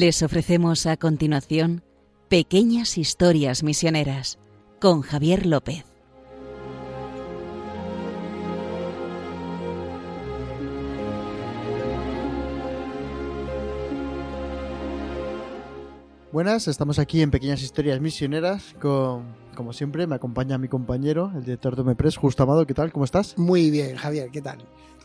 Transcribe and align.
Les 0.00 0.22
ofrecemos 0.22 0.86
a 0.86 0.96
continuación 0.96 1.82
Pequeñas 2.28 2.98
Historias 2.98 3.64
Misioneras 3.64 4.38
con 4.80 5.02
Javier 5.02 5.44
López. 5.44 5.84
Buenas, 16.30 16.68
estamos 16.68 17.00
aquí 17.00 17.20
en 17.20 17.32
Pequeñas 17.32 17.60
Historias 17.60 18.00
Misioneras. 18.00 18.76
Con, 18.80 19.24
como 19.56 19.72
siempre, 19.72 20.06
me 20.06 20.14
acompaña 20.14 20.58
mi 20.58 20.68
compañero, 20.68 21.32
el 21.34 21.42
director 21.42 21.74
de 21.74 21.82
Omepres, 21.82 22.16
Justo 22.16 22.44
Amado. 22.44 22.64
¿Qué 22.68 22.74
tal? 22.74 22.92
¿Cómo 22.92 23.04
estás? 23.04 23.36
Muy 23.36 23.72
bien, 23.72 23.96
Javier, 23.96 24.30
¿qué 24.30 24.42
tal? 24.42 24.58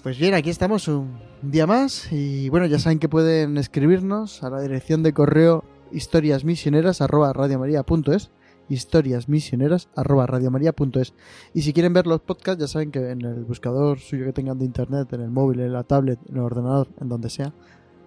Pues 0.03 0.17
bien, 0.19 0.33
aquí 0.33 0.49
estamos 0.49 0.87
un 0.89 1.17
día 1.41 1.65
más. 1.65 2.11
Y 2.11 2.49
bueno, 2.49 2.65
ya 2.65 2.77
saben 2.79 2.99
que 2.99 3.07
pueden 3.07 3.57
escribirnos 3.57 4.43
a 4.43 4.49
la 4.49 4.59
dirección 4.61 5.01
de 5.03 5.13
correo 5.13 5.63
historiasmisioneras.radiomaria.es 5.93 8.29
historiasmisioneras.radiomaria.es 8.69 11.13
Y 11.53 11.61
si 11.61 11.71
quieren 11.73 11.93
ver 11.93 12.07
los 12.07 12.19
podcasts, 12.21 12.59
ya 12.61 12.67
saben 12.67 12.91
que 12.91 13.11
en 13.11 13.21
el 13.21 13.43
buscador 13.45 13.99
suyo 13.99 14.25
que 14.25 14.33
tengan 14.33 14.57
de 14.59 14.65
internet, 14.65 15.11
en 15.13 15.21
el 15.21 15.29
móvil, 15.29 15.59
en 15.61 15.71
la 15.73 15.83
tablet, 15.83 16.19
en 16.29 16.35
el 16.35 16.41
ordenador, 16.41 16.87
en 16.99 17.07
donde 17.09 17.29
sea, 17.29 17.53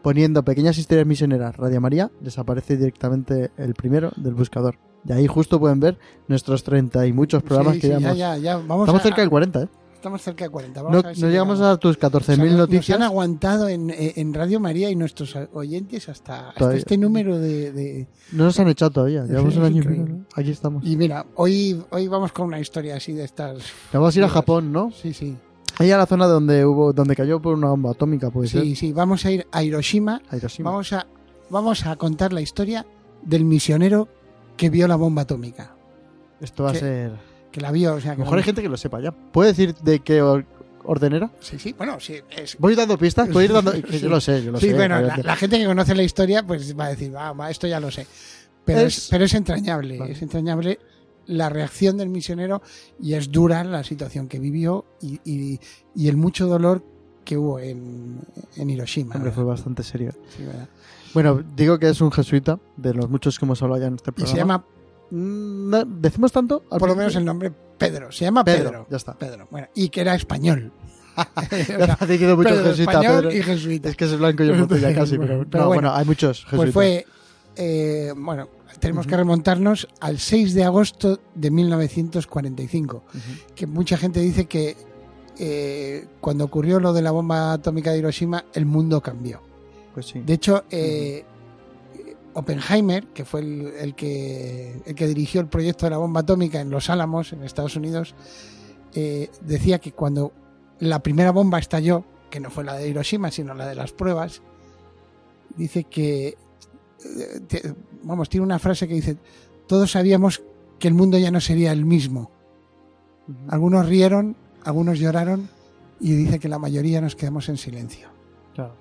poniendo 0.03 0.45
pequeñas 0.45 0.77
historias 0.79 1.07
misioneras 1.07 1.57
Radio 1.57 1.81
María, 1.81 2.11
les 2.23 2.39
aparece 2.39 2.77
directamente 2.77 3.51
el 3.57 3.75
primero 3.75 4.13
del 4.17 4.35
buscador. 4.35 4.77
Y 5.09 5.13
ahí 5.13 5.27
justo 5.27 5.59
pueden 5.61 5.81
ver 5.81 5.99
nuestros 6.29 6.65
30 6.65 7.07
y 7.07 7.13
muchos 7.13 7.43
programas 7.43 7.75
Sí, 7.75 7.81
que 7.83 7.97
sí, 7.97 8.03
ya 8.03 8.37
ya, 8.37 8.57
vamos 8.57 8.89
Estamos 8.89 9.01
a- 9.01 9.05
cerca 9.05 9.21
del 9.23 9.31
40, 9.31 9.63
¿eh? 9.63 9.69
Estamos 9.97 10.23
cerca 10.23 10.45
de 10.45 10.51
40. 10.51 10.81
No, 10.83 10.87
Vamos 10.89 11.05
a 11.05 11.07
ver 11.09 11.17
si 11.17 11.23
no 11.23 11.29
llegamos 11.31 11.61
a 11.61 11.77
tus 11.79 11.99
14.000 11.99 12.19
O 12.21 12.23
sea, 12.23 12.37
noticias. 12.57 12.89
Nos 12.91 12.97
han 12.97 13.03
aguantado 13.03 13.69
en, 13.69 13.93
en 13.97 14.35
Radio 14.35 14.61
María 14.61 14.91
y 14.91 14.95
nuestros 14.95 15.35
oyentes 15.53 16.09
hasta, 16.09 16.53
este 16.75 16.97
número 16.99 17.39
de, 17.39 17.73
de- 17.73 18.09
No 18.33 18.45
nos 18.45 18.61
han 18.61 18.69
echado 18.69 18.91
todavía. 18.93 19.25
Llevamos 19.25 19.55
Sí, 19.55 19.59
un 19.59 19.65
año 19.65 19.83
y 19.83 19.87
medio. 19.87 20.19
Aquí 20.35 20.51
estamos. 20.51 20.85
Y 20.87 20.97
mira, 20.97 21.27
hoy, 21.35 21.83
hoy 21.91 22.07
vamos 22.09 22.31
con 22.33 22.47
una 22.47 22.61
historia 22.61 22.97
así 22.97 23.13
de 23.15 23.25
estas. 23.25 23.63
Vamos 23.93 24.15
a 24.15 24.19
ir 24.19 24.25
a. 24.25 24.29
Japón, 24.29 24.71
¿no? 24.71 24.91
Sí, 24.93 25.13
sí. 25.13 25.35
Ahí 25.79 25.91
a 25.91 25.97
la 25.99 26.07
zona 26.07 26.27
donde 26.27 26.65
hubo, 26.65 26.93
donde 26.93 27.17
cayó 27.17 27.41
por 27.41 27.55
una 27.55 27.69
bomba 27.69 27.91
atómica, 27.91 28.31
puede 28.31 28.49
ser. 28.49 28.63
Sí, 28.63 28.77
sí. 28.77 28.93
Vamos 28.93 29.25
a 29.25 29.31
ir 29.31 29.47
a 29.51 29.63
Hiroshima. 29.63 30.23
A 30.31 30.37
Hiroshima. 30.37 30.71
Vamos 30.71 30.93
a, 30.93 31.07
vamos 31.51 31.85
a 31.87 31.97
contar 31.97 32.33
la 32.33 32.41
historia 32.43 32.87
del 33.23 33.45
misionero 33.45 34.09
que 34.57 34.71
vio 34.71 34.87
la 34.89 34.97
bomba 34.97 35.23
atómica. 35.23 35.75
Esto 36.41 36.65
va 36.65 36.71
a 36.71 36.75
ser. 36.75 37.13
Que 37.57 37.63
la 37.63 37.73
vio, 37.73 37.95
o 37.95 38.01
sea, 38.03 38.13
que 38.13 38.19
mejor 38.19 38.35
la- 38.35 38.41
hay 38.41 38.45
gente 38.45 38.61
que 38.61 38.69
lo 38.69 38.77
sepa 38.77 39.01
ya. 39.01 39.13
¿Puede 39.13 39.49
decir 39.53 39.75
de 39.77 40.01
qué 40.01 40.21
or- 40.21 40.45
orden 40.85 41.15
era? 41.15 41.31
Sí, 41.41 41.59
sí. 41.59 41.73
Bueno, 41.73 41.99
sí. 41.99 42.17
Es, 42.37 42.59
Voy 42.59 42.75
dando 42.75 42.99
pistas, 42.99 43.29
puedo 43.31 43.43
ir 43.43 43.51
dando. 43.55 43.73
Sí. 43.91 44.01
Yo 44.01 44.11
lo 44.11 44.21
sé, 44.21 44.45
yo 44.45 44.53
lo 44.53 44.61
sí, 44.61 44.69
sé. 44.69 44.75
bueno, 44.75 45.01
la, 45.01 45.37
gente 45.37 45.59
que 45.59 45.65
conoce 45.65 45.95
la 45.95 46.03
historia 46.03 46.47
pues 46.47 46.79
va 46.79 46.85
a 46.85 46.89
decir, 46.91 47.15
va, 47.17 47.33
va, 47.33 47.51
esto 47.51 47.67
ya 47.67 47.81
lo 47.81 47.91
sé. 47.91 48.07
Pero 48.67 48.81
es, 48.81 48.99
Es- 48.99 49.09
pero 49.11 49.25
es 49.25 49.33
entrañable, 49.33 49.99
Vale. 49.99 50.13
es 50.13 50.21
entrañable 50.21 50.79
la 51.29 51.49
reacción 51.49 51.97
del 51.97 52.11
misionero 52.11 52.61
y 53.01 53.15
es 53.15 53.33
dura 53.33 53.65
la 53.65 53.83
situación 53.85 54.29
que 54.29 54.39
vivió 54.39 54.85
y, 55.01 55.19
y- 55.25 55.59
y 55.95 56.09
el 56.09 56.19
mucho 56.19 56.47
dolor 56.47 56.85
que 57.25 57.39
hubo 57.39 57.59
en, 57.59 58.21
en 58.57 58.69
Hiroshima. 58.71 59.15
Hombre, 59.17 59.33
fue 59.33 59.45
bastante 59.45 59.83
serio. 59.83 60.13
Sí, 60.37 60.45
¿verdad? 60.45 60.69
Bueno, 61.15 61.43
digo 61.57 61.79
que 61.79 61.89
es 61.89 62.01
un 62.03 62.13
jesuita, 62.13 62.61
de 62.77 62.93
los 62.93 63.09
muchos 63.09 63.39
que 63.39 63.47
hemos 63.47 63.63
hablado 63.63 63.81
ya 63.81 63.87
en 63.89 63.95
este 63.95 64.11
Y 64.11 64.13
programa. 64.13 64.33
se 64.35 64.39
llama, 64.39 64.65
no, 65.11 65.85
¿Decimos 65.85 66.33
tanto? 66.33 66.65
Al 66.71 66.79
por 66.79 66.89
lo 66.89 66.97
menos 66.97 67.15
el 67.17 67.25
nombre, 67.25 67.53
Pedro. 67.79 68.11
Se 68.13 68.25
llama 68.25 68.45
Pedro, 68.45 68.71
Pedro. 68.71 68.87
ya 68.91 68.97
está. 68.97 69.17
Pedro, 69.17 69.49
bueno, 69.51 69.69
y 69.75 69.89
que 69.89 70.01
era 70.01 70.15
español. 70.15 70.73
Ha 71.17 72.07
mucho 72.37 72.51
Pedro 72.51 72.65
jesuita, 72.71 73.01
Pedro. 73.01 73.33
y 73.33 73.43
jesuita. 73.43 73.89
Es 73.89 73.97
que 73.97 74.05
es 74.05 74.19
blanco 74.19 74.45
y 74.45 74.49
el 74.51 74.81
ya 74.81 74.95
casi, 74.95 75.17
pero, 75.17 75.47
Pero 75.49 75.63
no, 75.65 75.69
bueno, 75.69 75.69
bueno, 75.69 75.95
hay 75.95 76.05
muchos 76.05 76.45
jesuitas. 76.45 76.59
Pues 76.59 76.73
fue, 76.75 77.07
eh, 77.57 78.13
bueno, 78.15 78.49
tenemos 78.81 79.07
que 79.07 79.17
remontarnos 79.17 79.89
al 80.01 80.19
6 80.19 80.53
de 80.53 80.65
agosto 80.65 81.21
de 81.35 81.51
1945, 81.51 82.97
Ujú. 82.97 83.21
que 83.55 83.67
mucha 83.67 83.97
gente 83.97 84.21
dice 84.21 84.45
que 84.45 84.77
eh, 85.39 86.07
cuando 86.21 86.45
ocurrió 86.45 86.81
lo 86.81 86.93
de 86.93 87.03
la 87.03 87.11
bomba 87.11 87.53
atómica 87.53 87.93
de 87.93 87.99
Hiroshima, 87.99 88.45
el 88.53 88.67
mundo 88.67 89.01
cambió. 89.01 89.41
Pues 89.95 90.07
sí. 90.07 90.21
De 90.21 90.35
hecho, 90.35 90.65
eh, 90.71 91.25
Oppenheimer, 92.39 93.07
que 93.09 93.25
fue 93.25 93.41
el, 93.41 93.67
el 93.79 93.95
que, 93.95 94.81
el 94.85 94.95
que 94.95 95.07
dirigió 95.07 95.41
el 95.41 95.49
proyecto 95.49 95.87
de 95.87 95.91
la 95.91 95.97
bomba 95.99 96.21
atómica 96.21 96.61
en 96.61 96.69
Los 96.71 96.91
Álamos, 96.91 97.33
en 97.33 97.43
Estados 97.43 97.77
Unidos, 97.77 98.15
eh, 98.95 99.31
decía 99.41 99.79
que 99.79 99.93
cuando 99.93 100.33
la 100.79 101.03
primera 101.03 101.31
bomba 101.33 101.59
estalló, 101.59 102.05
que 102.31 102.39
no 102.41 102.51
fue 102.51 102.65
la 102.65 102.75
de 102.75 102.89
Hiroshima, 102.89 103.31
sino 103.31 103.55
la 103.55 103.67
de 103.67 103.75
las 103.75 103.93
pruebas, 103.93 104.43
dice 105.57 105.85
que, 105.85 106.29
eh, 106.29 106.37
te- 107.49 107.75
vamos, 108.03 108.29
tiene 108.29 108.45
una 108.45 108.59
frase 108.59 108.87
que 108.87 108.95
dice, 108.95 109.17
todos 109.67 109.91
sabíamos 109.93 110.43
que 110.79 110.89
el 110.89 110.95
mundo 110.95 111.17
ya 111.19 111.31
no 111.31 111.41
sería 111.41 111.73
el 111.73 111.85
mismo. 111.87 112.31
Algunos 113.49 113.87
rieron, 113.87 114.37
algunos 114.63 114.99
lloraron 114.99 115.49
y 116.01 116.13
dice 116.15 116.39
que 116.39 116.49
la 116.49 116.59
mayoría 116.59 117.01
nos 117.01 117.17
quedamos 117.17 117.49
en 117.49 117.57
silencio. 117.57 118.09
Claro. 118.55 118.75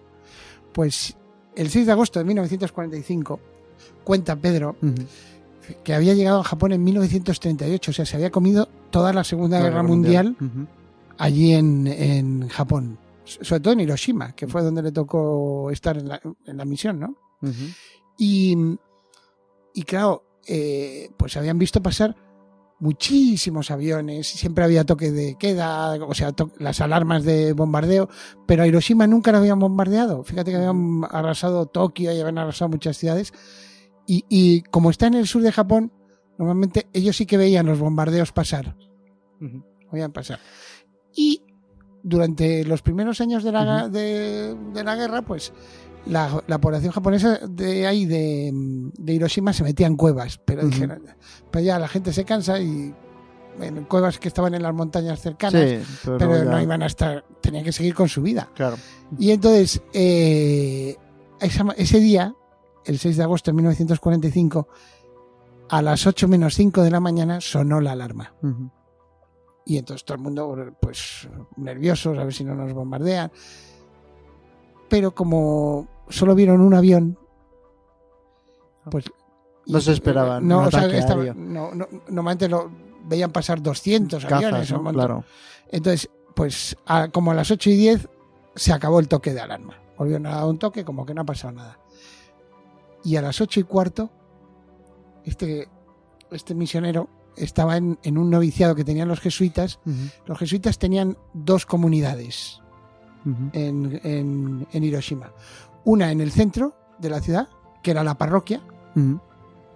Pues 0.73 1.15
el 1.55 1.69
6 1.69 1.85
de 1.85 1.91
agosto 1.91 2.19
de 2.19 2.25
1945, 2.25 3.39
cuenta 4.03 4.35
Pedro, 4.35 4.75
que 5.83 5.93
había 5.93 6.13
llegado 6.13 6.41
a 6.41 6.43
Japón 6.43 6.73
en 6.73 6.83
1938, 6.83 7.91
o 7.91 7.93
sea, 7.93 8.05
se 8.05 8.15
había 8.15 8.29
comido 8.29 8.67
toda 8.89 9.13
la 9.13 9.23
Segunda 9.23 9.59
Guerra 9.61 9.83
Mundial, 9.83 10.35
allí 11.17 11.53
en, 11.53 11.87
en 11.87 12.47
Japón, 12.49 12.97
sobre 13.23 13.61
todo 13.61 13.73
en 13.73 13.79
Hiroshima, 13.81 14.33
que 14.33 14.47
fue 14.47 14.61
donde 14.61 14.83
le 14.83 14.91
tocó 14.91 15.71
estar 15.71 15.97
en 15.97 16.09
la, 16.09 16.21
en 16.45 16.57
la 16.57 16.65
misión, 16.65 16.99
¿no? 16.99 17.15
Y, 18.17 18.55
y 19.73 19.83
claro, 19.83 20.23
eh, 20.47 21.09
pues 21.17 21.35
habían 21.37 21.57
visto 21.57 21.81
pasar 21.81 22.15
muchísimos 22.79 23.71
aviones, 23.71 24.27
siempre 24.27 24.63
había 24.63 24.83
toque 24.83 25.11
de 25.11 25.35
queda, 25.37 25.93
o 25.93 26.13
sea, 26.13 26.33
las 26.59 26.81
alarmas 26.81 27.23
de 27.23 27.53
bombardeo, 27.53 28.09
pero 28.45 28.63
a 28.63 28.67
Hiroshima 28.67 29.07
nunca 29.07 29.31
lo 29.31 29.37
habían 29.37 29.59
bombardeado. 29.59 30.23
Fíjate 30.23 30.51
que 30.51 30.57
habían 30.57 31.01
arrasado 31.09 31.65
Tokio 31.65 32.11
y 32.11 32.19
habían 32.19 32.37
arrasado 32.37 32.69
muchas 32.69 32.97
ciudades. 32.97 33.33
Y, 34.07 34.25
y 34.29 34.61
como 34.63 34.89
está 34.89 35.07
en 35.07 35.15
el 35.15 35.27
sur 35.27 35.41
de 35.41 35.51
Japón, 35.51 35.91
normalmente 36.37 36.87
ellos 36.93 37.15
sí 37.15 37.25
que 37.25 37.37
veían 37.37 37.65
los 37.65 37.79
bombardeos 37.79 38.31
pasar. 38.31 38.75
Ujú. 39.41 39.63
Veían 39.91 40.11
pasar. 40.11 40.39
Y 41.15 41.41
durante 42.03 42.65
los 42.65 42.81
primeros 42.81 43.21
años 43.21 43.43
de 43.43 43.51
la, 43.51 43.89
de 43.89 44.83
la 44.83 44.95
guerra, 44.95 45.23
pues 45.23 45.53
la, 46.05 46.43
la 46.47 46.59
población 46.59 46.91
japonesa 46.91 47.39
de 47.47 47.87
ahí, 47.87 48.05
de, 48.05 48.51
de 48.53 49.13
Hiroshima, 49.13 49.53
se 49.53 49.63
metía 49.63 49.87
en 49.87 49.95
cuevas. 49.95 50.39
Pero, 50.45 50.63
dijeron, 50.65 51.03
pero 51.51 51.65
ya 51.65 51.79
la 51.79 51.87
gente 51.87 52.13
se 52.13 52.25
cansa 52.25 52.59
y 52.59 52.93
en 53.61 53.85
cuevas 53.85 54.19
que 54.19 54.27
estaban 54.27 54.53
en 54.53 54.61
las 54.63 54.73
montañas 54.73 55.19
cercanas, 55.21 55.61
Sí, 55.61 55.77
pero, 56.03 56.17
pero 56.17 56.43
no 56.45 56.61
iban 56.61 56.83
a 56.83 56.87
estar, 56.87 57.23
tenían 57.41 57.63
que 57.63 57.71
seguir 57.71 57.93
con 57.95 58.09
su 58.09 58.21
vida. 58.21 58.49
Claro. 58.53 58.75
Y 59.17 59.31
entonces, 59.31 59.81
eh, 59.93 60.95
esa- 61.39 61.73
ese 61.77 61.99
día, 61.99 62.35
el 62.85 62.99
6 62.99 63.17
de 63.17 63.23
agosto 63.23 63.51
de 63.51 63.55
1945, 63.55 64.67
a 65.69 65.81
las 65.81 66.05
8 66.05 66.27
menos 66.27 66.53
5 66.53 66.83
de 66.83 66.91
la 66.91 66.99
mañana 66.99 67.39
sonó 67.41 67.79
la 67.81 67.93
alarma. 67.93 68.33
Y 69.65 69.77
entonces 69.77 70.05
todo 70.05 70.17
el 70.17 70.21
mundo, 70.21 70.55
pues, 70.79 71.27
nerviosos, 71.57 72.15
a 72.19 72.23
ver 72.23 72.33
si 72.33 72.43
no 72.43 72.53
nos 72.53 72.71
bombardean. 72.73 73.31
Pero 74.89 75.15
como 75.15 75.87
solo 76.09 76.35
vieron 76.35 76.61
un 76.61 76.73
avión, 76.73 77.17
pues... 78.91 79.05
No 79.67 79.81
se 79.81 79.93
esperaban 79.93 80.47
No, 80.47 80.59
un 80.59 80.65
o 80.65 80.71
sea, 80.71 80.81
ataque 80.81 80.99
estaba- 80.99 81.21
aéreo. 81.23 81.33
no, 81.35 81.73
no- 81.73 81.87
normalmente 82.09 82.47
lo 82.47 82.69
veían 83.05 83.31
pasar 83.31 83.61
200 83.61 84.23
aviones. 84.25 84.49
Cazas, 84.51 84.71
o 84.73 84.81
¿no? 84.83 84.91
Claro. 84.93 85.23
Entonces, 85.71 86.07
pues 86.35 86.77
a- 86.85 87.07
como 87.07 87.31
a 87.31 87.33
las 87.33 87.49
8 87.49 87.71
y 87.71 87.75
10 87.75 88.07
se 88.55 88.73
acabó 88.73 88.99
el 88.99 89.07
toque 89.07 89.33
de 89.33 89.41
alarma. 89.41 89.79
Volvieron 89.97 90.27
a 90.27 90.35
dar 90.35 90.45
un 90.45 90.59
toque 90.59 90.85
como 90.85 91.03
que 91.05 91.15
no 91.15 91.21
ha 91.21 91.25
pasado 91.25 91.53
nada. 91.53 91.79
Y 93.03 93.15
a 93.15 93.21
las 93.23 93.41
8 93.41 93.59
y 93.59 93.63
cuarto, 93.63 94.11
este, 95.23 95.67
este 96.29 96.53
misionero 96.53 97.09
estaba 97.35 97.77
en, 97.77 97.97
en 98.03 98.19
un 98.19 98.29
noviciado 98.29 98.75
que 98.75 98.83
tenían 98.83 99.07
los 99.07 99.19
jesuitas. 99.19 99.79
Los 100.27 100.37
jesuitas 100.37 100.77
tenían 100.77 101.17
dos 101.33 101.65
comunidades 101.65 102.61
en- 103.53 104.67
en 104.71 104.83
Hiroshima. 104.83 105.31
Una 105.85 106.11
en 106.11 106.19
el 106.21 106.31
centro 106.31 106.75
de 106.99 107.09
la 107.09 107.21
ciudad, 107.21 107.47
que 107.83 107.91
era 107.91 108.03
la 108.03 108.15
parroquia. 108.17 108.61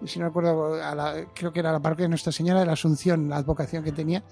Y 0.01 0.07
si 0.07 0.19
no 0.19 0.25
recuerdo, 0.25 0.77
creo 1.35 1.51
que 1.53 1.59
era 1.59 1.71
la 1.71 1.79
parroquia 1.81 2.03
de 2.05 2.09
Nuestra 2.09 2.31
Señora 2.31 2.59
de 2.61 2.65
la 2.65 2.73
Asunción, 2.73 3.29
la 3.29 3.37
advocación 3.37 3.83
que 3.83 3.91
tenía. 3.91 4.23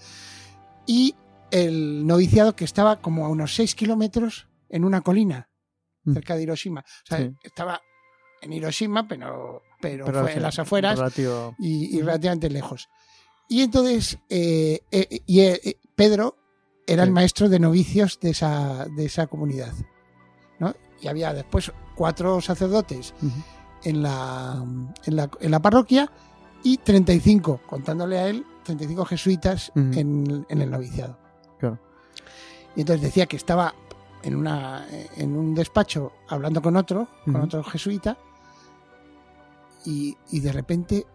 Y 0.85 1.15
el 1.51 2.05
noviciado 2.07 2.55
que 2.55 2.65
estaba 2.65 3.01
como 3.01 3.25
a 3.25 3.29
unos 3.29 3.55
6 3.55 3.75
kilómetros 3.75 4.47
en 4.69 4.83
una 4.85 5.01
colina 5.01 5.49
Mm. 6.03 6.13
cerca 6.13 6.35
de 6.35 6.43
Hiroshima. 6.43 6.81
O 6.81 7.05
sea, 7.05 7.17
Sí. 7.17 7.35
estaba 7.43 7.81
en 8.41 8.53
Hiroshima, 8.53 9.07
pero, 9.09 9.61
pero, 9.81 10.05
Pero 10.05 10.21
fue 10.21 10.31
sí, 10.31 10.37
en 10.37 10.43
las 10.43 10.57
afueras 10.59 10.97
relativo. 10.97 11.53
y, 11.59 11.97
y 11.97 12.01
relativamente 12.01 12.49
lejos. 12.49 12.87
Y 13.49 13.61
entonces, 13.61 14.17
eh, 14.29 14.79
eh, 14.91 15.19
y, 15.25 15.39
eh, 15.41 15.77
Pedro 15.95 16.37
era 16.85 17.03
Sí. 17.03 17.07
el 17.09 17.13
maestro 17.13 17.49
de 17.49 17.59
novicios 17.59 18.19
de 18.21 18.29
esa, 18.29 18.85
de 18.95 19.05
esa 19.05 19.27
comunidad. 19.27 19.73
¿no? 20.59 20.73
Y 21.01 21.07
había 21.07 21.33
después 21.33 21.71
cuatro 21.95 22.41
sacerdotes 22.41 23.13
en 23.83 24.01
la, 24.01 24.63
en 25.05 25.15
la, 25.15 25.29
en 25.39 25.51
la 25.51 25.59
parroquia 25.61 26.11
y 26.63 26.77
35, 26.77 27.61
contándole 27.67 28.17
a 28.19 28.27
él, 28.27 28.45
35 28.63 29.05
jesuitas 29.05 29.69
Ujú. 29.75 29.99
en, 29.99 30.45
en 30.49 30.61
el 30.61 30.71
noviciado. 30.71 31.17
Claro. 31.59 31.79
Y 32.75 32.81
entonces 32.81 33.01
decía 33.03 33.25
que 33.27 33.37
estaba 33.37 33.73
en, 34.23 34.35
una, 34.35 34.85
en 35.15 35.35
un 35.37 35.53
despacho 35.55 36.11
hablando 36.27 36.61
con 36.61 36.75
otro, 36.75 37.07
con 37.25 37.35
otro 37.37 37.63
jesuita, 37.63 38.17
y, 39.85 40.17
y 40.31 40.39
de 40.39 40.51
repente 40.51 41.05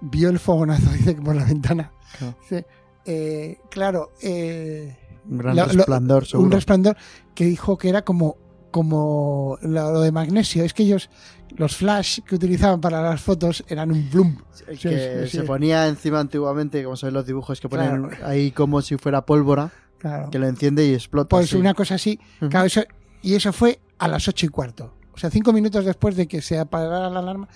vio 0.00 0.28
el 0.30 0.38
fogonazo, 0.38 0.90
dice 0.92 1.14
por 1.14 1.36
la 1.36 1.44
ventana. 1.44 1.92
Claro. 2.18 2.36
Dice, 2.40 2.66
eh, 3.04 3.58
claro, 3.70 4.10
eh, 4.22 4.96
Un 5.28 5.38
gran 5.38 5.56
lo- 5.56 5.66
lo- 5.66 5.72
resplandor, 5.72 6.26
seguro. 6.26 6.46
un 6.46 6.52
resplandor 6.52 6.96
que 7.34 7.44
dijo 7.44 7.76
que 7.78 7.88
era 7.88 8.02
como 8.02 8.36
como 8.74 9.56
lo, 9.62 10.00
de 10.00 10.10
magnesio. 10.10 10.64
Es 10.64 10.74
que 10.74 10.82
ellos, 10.82 11.08
los 11.56 11.76
flash 11.76 12.18
que 12.26 12.34
utilizaban 12.34 12.80
para 12.80 13.00
las 13.00 13.20
fotos 13.20 13.62
eran 13.68 13.92
un 13.92 14.10
bloom. 14.10 14.38
Sí, 14.50 14.64
que 14.82 15.22
sí, 15.26 15.30
sí. 15.30 15.36
se 15.36 15.42
ponía 15.44 15.86
encima 15.86 16.18
antiguamente, 16.18 16.82
como 16.82 16.96
sabéis 16.96 17.14
los 17.14 17.24
dibujos 17.26 17.60
que 17.60 17.68
Claro. 17.68 18.10
ahí 18.24 18.50
como 18.50 18.82
si 18.82 18.96
fuera 18.96 19.24
pólvora, 19.24 19.70
Claro. 19.98 20.28
que 20.30 20.40
lo 20.40 20.48
enciende 20.48 20.84
y 20.84 20.92
explota. 20.92 21.28
Pues 21.28 21.52
una 21.52 21.72
cosa 21.72 21.94
así. 21.94 22.18
Ujú. 22.40 22.50
Claro, 22.50 22.66
eso, 22.66 22.82
y 23.22 23.34
eso 23.36 23.52
fue 23.52 23.78
a 23.98 24.08
las 24.08 24.26
ocho 24.26 24.44
y 24.44 24.48
cuarto. 24.48 24.96
O 25.12 25.18
sea, 25.18 25.30
cinco 25.30 25.52
minutos 25.52 25.84
después 25.84 26.16
de 26.16 26.26
que 26.26 26.42
se 26.42 26.58
apagara 26.58 27.08
la 27.10 27.20
alarma. 27.20 27.48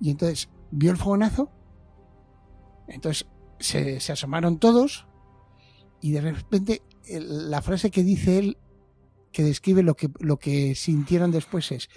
Y 0.00 0.08
entonces 0.12 0.48
vio 0.70 0.90
el 0.90 0.96
fogonazo. 0.96 1.50
Entonces 2.88 3.26
se, 3.58 4.00
se 4.00 4.12
asomaron 4.12 4.58
todos. 4.58 5.06
Y 6.00 6.12
de 6.12 6.22
repente 6.22 6.80
el- 7.06 7.50
la 7.50 7.60
frase 7.60 7.90
que 7.90 8.02
dice 8.02 8.38
él, 8.38 8.56
que 9.34 9.42
describe 9.42 9.82
lo 9.82 9.94
que, 9.94 10.08
lo 10.20 10.38
que 10.38 10.74
sintieron 10.74 11.30
después, 11.30 11.72
es 11.72 11.90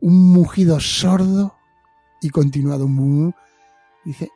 un 0.00 0.32
mugido 0.32 0.80
sordo 0.80 1.54
y 2.20 2.30
continuado. 2.30 2.88
mu. 2.88 3.30
Dice, 4.04 4.30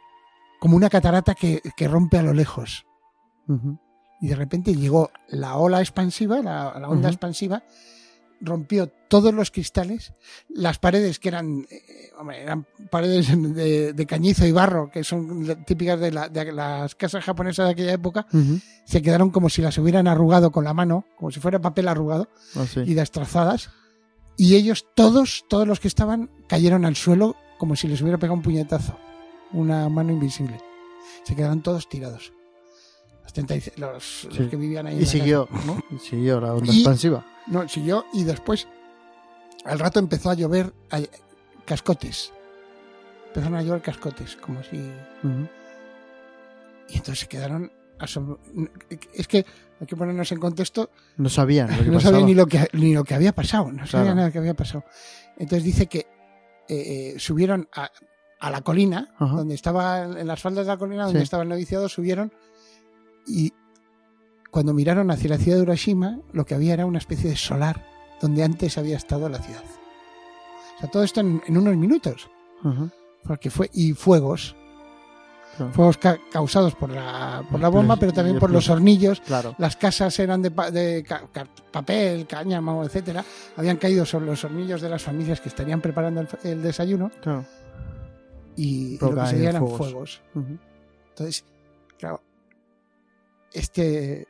como 0.60 0.76
una 0.76 0.90
catarata 0.90 1.34
que, 1.34 1.60
que 1.76 1.88
rompe 1.88 2.19
a 2.19 2.22
lo 2.22 2.34
lejos 2.34 2.87
y 4.20 4.28
de 4.28 4.37
repente 4.37 4.75
llegó 4.75 5.10
la 5.28 5.56
ola 5.56 5.81
expansiva, 5.81 6.40
la, 6.40 6.78
la 6.78 6.88
onda 6.88 7.08
expansiva, 7.08 7.64
rompió 8.44 8.88
todos 9.08 9.32
los 9.32 9.50
cristales, 9.50 10.12
las 10.48 10.78
paredes 10.78 11.18
que 11.18 11.28
eran, 11.28 11.66
eh, 11.70 12.10
eran 12.42 12.66
paredes 12.90 13.28
de, 13.54 13.92
de 13.92 14.06
cañizo 14.06 14.44
y 14.46 14.52
barro, 14.52 14.90
que 14.90 15.04
son 15.04 15.64
típicas 15.64 16.00
de, 16.00 16.10
la- 16.10 16.28
de 16.28 16.50
las 16.52 16.94
casas 16.94 17.24
japonesas 17.24 17.66
de 17.66 17.72
aquella 17.72 17.92
época, 17.92 18.26
se 18.84 19.00
quedaron 19.00 19.30
como 19.30 19.48
si 19.48 19.62
las 19.62 19.78
hubieran 19.78 20.08
arrugado 20.08 20.50
con 20.50 20.64
la 20.64 20.74
mano, 20.74 21.06
como 21.16 21.30
si 21.30 21.40
fuera 21.40 21.60
papel 21.60 21.88
arrugado, 21.88 22.28
Así. 22.56 22.80
y 22.80 22.94
destrozadas. 22.94 23.70
Y 24.36 24.56
ellos, 24.56 24.86
todos, 24.94 25.44
todos 25.48 25.68
los 25.68 25.78
que 25.78 25.88
estaban, 25.88 26.30
cayeron 26.48 26.84
al 26.84 26.96
suelo 26.96 27.36
como 27.58 27.76
si 27.76 27.86
les 27.86 28.00
hubiera 28.02 28.18
pegado 28.18 28.34
un 28.34 28.42
puñetazo, 28.42 28.98
una 29.52 29.88
mano 29.88 30.10
invisible. 30.12 30.58
Se 31.24 31.36
quedaron 31.36 31.62
todos 31.62 31.88
tirados. 31.88 32.32
Los, 33.34 33.46
36 33.46 33.79
los- 33.79 34.25
los 34.25 34.37
Sí. 34.37 34.49
que 34.49 34.56
vivían 34.56 34.87
ahí. 34.87 34.94
en 34.94 35.00
Y 35.00 35.05
la 35.05 35.11
siguió, 35.11 35.46
casa, 35.46 35.67
¿no? 35.67 35.82
y 35.90 35.99
siguió 35.99 36.40
la 36.40 36.55
onda 36.55 36.73
Y- 36.73 36.76
expansiva. 36.76 37.25
No, 37.46 37.69
siguió 37.69 38.05
y 38.12 38.25
después, 38.25 38.69
al 39.64 39.79
rato 39.79 39.99
empezó 39.99 40.31
a 40.31 40.34
llover 40.34 40.73
a- 40.90 41.00
cascotes. 41.64 42.32
Empezaron 43.29 43.56
a 43.58 43.62
llover 43.62 43.81
cascotes, 43.82 44.37
como 44.37 44.62
si... 44.62 44.76
Y 46.88 46.96
entonces 46.96 47.20
se 47.20 47.26
quedaron... 47.29 47.73
Es 49.14 49.29
que 49.29 49.46
hay 49.81 49.87
que 49.87 49.94
ponernos 49.96 50.31
en 50.32 50.40
contexto 50.40 50.90
No 51.17 51.29
sabían 51.29 51.70
lo 51.70 51.79
que 51.84 51.84
no 51.90 51.94
pasaba. 51.94 52.12
sabía 52.19 52.26
ni 52.26 52.34
lo 52.34 52.46
que 52.46 52.69
ni 52.73 52.93
lo 52.94 53.05
que 53.05 53.14
había 53.14 53.32
pasado, 53.32 53.70
no 53.70 53.87
sabía 53.87 54.06
Claro. 54.06 54.17
nada 54.17 54.31
que 54.32 54.38
había 54.38 54.55
pasado. 54.55 54.84
Entonces 55.38 55.62
dice 55.64 55.87
que 55.87 55.99
eh, 56.69 57.14
eh, 57.14 57.14
subieron 57.19 57.69
a, 57.75 57.90
a 58.40 58.50
la 58.50 58.61
colina, 58.62 59.14
Ajá. 59.19 59.37
donde 59.37 59.55
estaba 59.55 60.02
en 60.02 60.26
las 60.26 60.40
faldas 60.43 60.67
de 60.67 60.73
la 60.73 60.79
colina, 60.79 61.05
donde 61.05 61.20
Sí. 61.20 61.25
estaba 61.25 61.44
el 61.44 61.49
noviciado, 61.49 61.88
subieron 61.88 62.32
y 63.26 63.52
cuando 64.50 64.74
miraron 64.74 65.10
hacia 65.10 65.30
la 65.30 65.38
ciudad 65.38 65.56
de 65.58 65.62
Hiroshima, 65.64 66.19
lo 66.32 66.44
que 66.44 66.54
había 66.54 66.74
era 66.74 66.86
una 66.86 66.98
especie 66.98 67.30
de 67.30 67.36
solar 67.36 67.86
donde 68.20 68.42
antes 68.44 68.76
había 68.78 68.96
estado 68.96 69.28
la 69.28 69.38
ciudad. 69.38 69.62
O 70.76 70.80
sea, 70.80 70.90
todo 70.90 71.02
esto 71.02 71.20
en, 71.20 71.42
en 71.46 71.56
unos 71.56 71.76
minutos, 71.76 72.28
Ujú. 72.64 72.90
porque 73.24 73.50
fue 73.50 73.70
y 73.72 73.92
fuegos, 73.94 74.54
Claro. 75.56 75.72
fuegos 75.74 75.98
ca- 75.98 76.19
causados 76.30 76.74
por 76.74 76.88
la 76.90 77.44
por 77.50 77.60
la 77.60 77.69
bomba, 77.69 77.94
Explos- 77.94 78.00
pero 78.00 78.12
también 78.14 78.38
por 78.38 78.50
los 78.50 78.70
hornillos 78.70 79.20
Claro. 79.20 79.54
las 79.58 79.76
casas 79.76 80.19
eran 80.19 80.40
de, 80.40 80.50
pa- 80.50 80.70
de 80.70 81.04
ca- 81.06 81.28
ca- 81.30 81.46
papel, 81.70 82.26
cáñamo, 82.26 82.82
etcétera, 82.84 83.22
habían 83.56 83.76
caído 83.76 84.06
sobre 84.06 84.26
los 84.26 84.42
hornillos 84.44 84.80
de 84.80 84.88
las 84.88 85.02
familias 85.02 85.42
que 85.42 85.50
estarían 85.50 85.82
preparando 85.82 86.22
el, 86.22 86.28
el 86.44 86.62
desayuno 86.62 87.10
claro. 87.20 87.44
y, 88.56 88.64
y 88.64 88.92
lo 88.92 88.92
que 88.92 88.98
Provocaban 88.98 89.30
se 89.30 89.36
veía 89.36 89.48
eran 89.50 89.62
fuegos. 89.62 89.78
fuegos. 89.78 90.20
Ujú. 90.34 90.58
Entonces, 91.10 91.44
claro, 91.98 92.22
este 93.54 94.26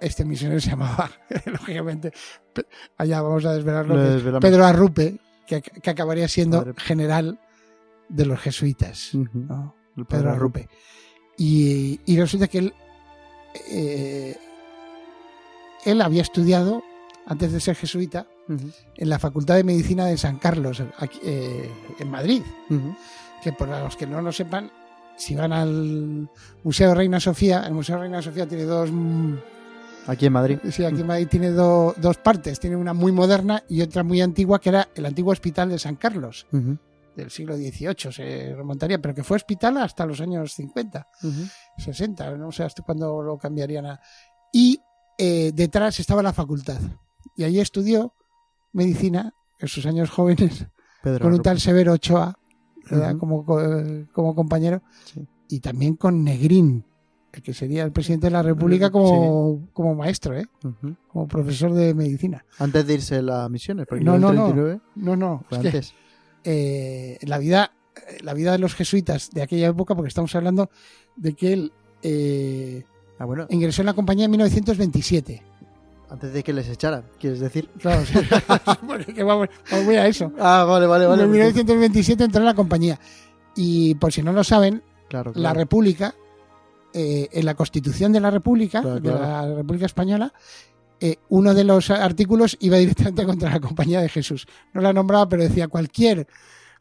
este 0.00 0.24
misionero 0.24 0.60
se 0.60 0.70
llamaba, 0.70 1.10
lógicamente, 1.46 2.12
allá 2.98 3.22
vamos 3.22 3.44
a 3.46 3.54
desvelarlo, 3.54 3.96
desvelamos. 3.96 4.42
Pedro 4.42 4.64
Arrupe, 4.66 5.18
que, 5.46 5.62
que 5.62 5.90
acabaría 5.90 6.28
siendo 6.28 6.74
general 6.76 7.40
de 8.08 8.26
los 8.26 8.40
jesuitas. 8.40 9.10
¿no? 9.14 9.74
El 9.96 10.04
Pedro 10.06 10.30
Arrupe. 10.30 10.68
Y, 11.38 12.00
y 12.04 12.18
resulta 12.18 12.48
que 12.48 12.58
él, 12.58 12.74
eh, 13.70 14.36
él 15.84 16.00
había 16.02 16.22
estudiado, 16.22 16.82
antes 17.26 17.52
de 17.52 17.60
ser 17.60 17.76
jesuita, 17.76 18.26
en 18.48 19.08
la 19.08 19.18
Facultad 19.18 19.56
de 19.56 19.64
Medicina 19.64 20.06
de 20.06 20.16
San 20.16 20.38
Carlos, 20.38 20.82
aquí, 20.98 21.18
eh, 21.24 21.70
en 21.98 22.10
Madrid. 22.10 22.42
Que 23.42 23.52
por 23.52 23.68
los 23.68 23.96
que 23.96 24.06
no 24.06 24.22
lo 24.22 24.32
sepan, 24.32 24.70
si 25.16 25.34
van 25.34 25.52
al 25.52 26.28
Museo 26.64 26.94
Reina 26.94 27.18
Sofía, 27.20 27.64
el 27.66 27.74
Museo 27.74 27.98
Reina 27.98 28.20
Sofía 28.22 28.46
tiene 28.46 28.64
dos, 28.64 28.90
mm, 28.92 29.34
Aquí 30.08 30.26
en 30.26 30.32
Madrid. 30.32 30.58
sí, 30.70 30.84
aquí 30.84 31.00
en 31.00 31.06
Madrid 31.06 31.26
tiene 31.28 31.50
do- 31.50 31.94
dos 31.96 32.16
partes, 32.18 32.60
tiene 32.60 32.76
una 32.76 32.92
muy 32.92 33.10
moderna 33.12 33.62
y 33.68 33.80
otra 33.82 34.02
muy 34.04 34.20
antigua, 34.20 34.60
que 34.60 34.68
era 34.68 34.88
el 34.94 35.04
antiguo 35.06 35.32
Hospital 35.32 35.68
de 35.70 35.78
San 35.80 35.96
Carlos, 35.96 36.46
del 37.16 37.30
siglo 37.30 37.56
XVIII, 37.56 38.12
se 38.12 38.54
remontaría, 38.54 39.00
pero 39.00 39.14
que 39.14 39.24
fue 39.24 39.36
hospital 39.36 39.78
hasta 39.78 40.04
los 40.06 40.20
años 40.20 40.52
50. 40.52 41.08
Ujú. 41.22 41.40
60, 41.78 42.30
no 42.36 42.52
sé 42.52 42.62
hasta 42.62 42.82
cuándo 42.82 43.22
lo 43.22 43.36
cambiarían 43.38 43.86
a... 43.86 44.00
Y 44.52 44.78
eh, 45.18 45.50
detrás 45.54 45.98
estaba 45.98 46.22
la 46.22 46.32
facultad. 46.34 46.78
Y 47.34 47.44
allí 47.44 47.58
estudió 47.58 48.12
medicina 48.72 49.32
en 49.58 49.68
sus 49.68 49.86
años 49.86 50.10
jóvenes 50.10 50.66
Pedro 51.02 51.22
con 51.24 51.32
un 51.34 51.42
tal 51.42 51.58
Severo 51.58 51.94
Ochoa 51.94 52.38
¿verdad? 52.90 53.10
Ujú. 53.10 53.18
como, 53.18 53.44
co- 53.44 53.60
como 54.12 54.34
compañero 54.34 54.82
Sí. 55.04 55.26
y 55.48 55.60
también 55.60 55.94
con 55.96 56.22
Negrín, 56.24 56.84
el 57.32 57.42
que 57.42 57.52
sería 57.52 57.82
el 57.84 57.92
presidente 57.92 58.28
de 58.28 58.30
la 58.32 58.42
República 58.42 58.90
como, 58.90 59.68
como 59.72 59.94
maestro, 59.94 60.36
¿eh? 60.38 60.46
Como 61.12 61.28
profesor 61.28 61.72
de 61.74 61.92
medicina. 61.94 62.44
Antes 62.58 62.86
de 62.86 62.94
irse 62.94 63.16
a 63.16 63.22
las 63.22 63.50
misiones, 63.50 63.86
porque 63.86 64.02
No, 64.04 64.18
no, 64.18 64.32
no. 64.32 64.44
39 64.46 64.80
No, 64.94 65.16
no, 65.16 65.44
que, 65.50 65.56
antes. 65.56 65.94
eh, 66.44 67.18
la 67.22 67.38
vida 67.38 67.72
la 68.22 68.34
vida 68.34 68.52
de 68.52 68.58
los 68.58 68.74
jesuitas 68.74 69.30
de 69.30 69.40
aquella 69.42 69.68
época, 69.68 69.94
porque 69.94 70.08
estamos 70.08 70.34
hablando 70.34 70.68
de 71.16 71.32
que 71.32 71.52
él 71.54 71.72
eh, 72.02 72.84
Ah, 73.18 73.24
bueno, 73.24 73.46
ingresó 73.48 73.80
en 73.82 73.86
la 73.86 73.94
compañía 73.94 74.26
en 74.26 74.30
1927. 74.32 75.42
Antes 76.10 76.32
de 76.32 76.42
que 76.42 76.52
les 76.52 76.68
echaran, 76.68 77.04
¿quieres 77.18 77.40
decir? 77.40 77.68
Claro, 77.78 78.04
sí. 78.04 78.14
Porque 78.86 79.22
vamos, 79.22 79.48
vamos, 79.70 79.86
voy 79.86 79.96
a 79.96 80.06
eso. 80.06 80.32
Ah, 80.38 80.64
vale, 80.64 80.86
vale, 80.86 81.06
vale. 81.06 81.22
en 81.22 81.28
porque- 81.28 81.38
1927 81.38 82.24
entró 82.24 82.40
en 82.40 82.46
la 82.46 82.54
compañía. 82.54 82.98
Y 83.56 83.94
por 83.96 84.12
si 84.12 84.22
no 84.22 84.32
lo 84.32 84.44
saben, 84.44 84.82
Claro, 85.08 85.32
la. 85.34 85.52
República, 85.54 86.14
eh, 86.92 87.28
en 87.32 87.44
la 87.46 87.54
Constitución 87.54 88.12
de 88.12 88.20
la 88.20 88.30
República, 88.30 88.82
Claro, 88.82 89.00
de 89.00 89.10
la 89.10 89.54
República 89.54 89.86
Española, 89.86 90.32
eh, 91.00 91.16
uno 91.28 91.54
de 91.54 91.64
los 91.64 91.90
artículos 91.90 92.56
iba 92.60 92.76
directamente 92.78 93.24
contra 93.26 93.50
la 93.50 93.60
Compañía 93.60 94.00
de 94.00 94.08
Jesús. 94.08 94.46
No 94.74 94.80
la 94.80 94.92
nombraba, 94.92 95.28
pero 95.28 95.42
decía 95.42 95.68
cualquier 95.68 96.26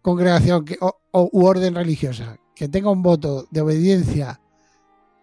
congregación 0.02 0.66
que, 0.66 0.78
o, 0.82 0.98
o- 1.12 1.30
u 1.32 1.46
orden 1.46 1.76
religiosa 1.76 2.38
que 2.56 2.68
tenga 2.70 2.90
un 2.90 3.02
voto 3.04 3.48
de 3.52 3.62
obediencia 3.62 4.40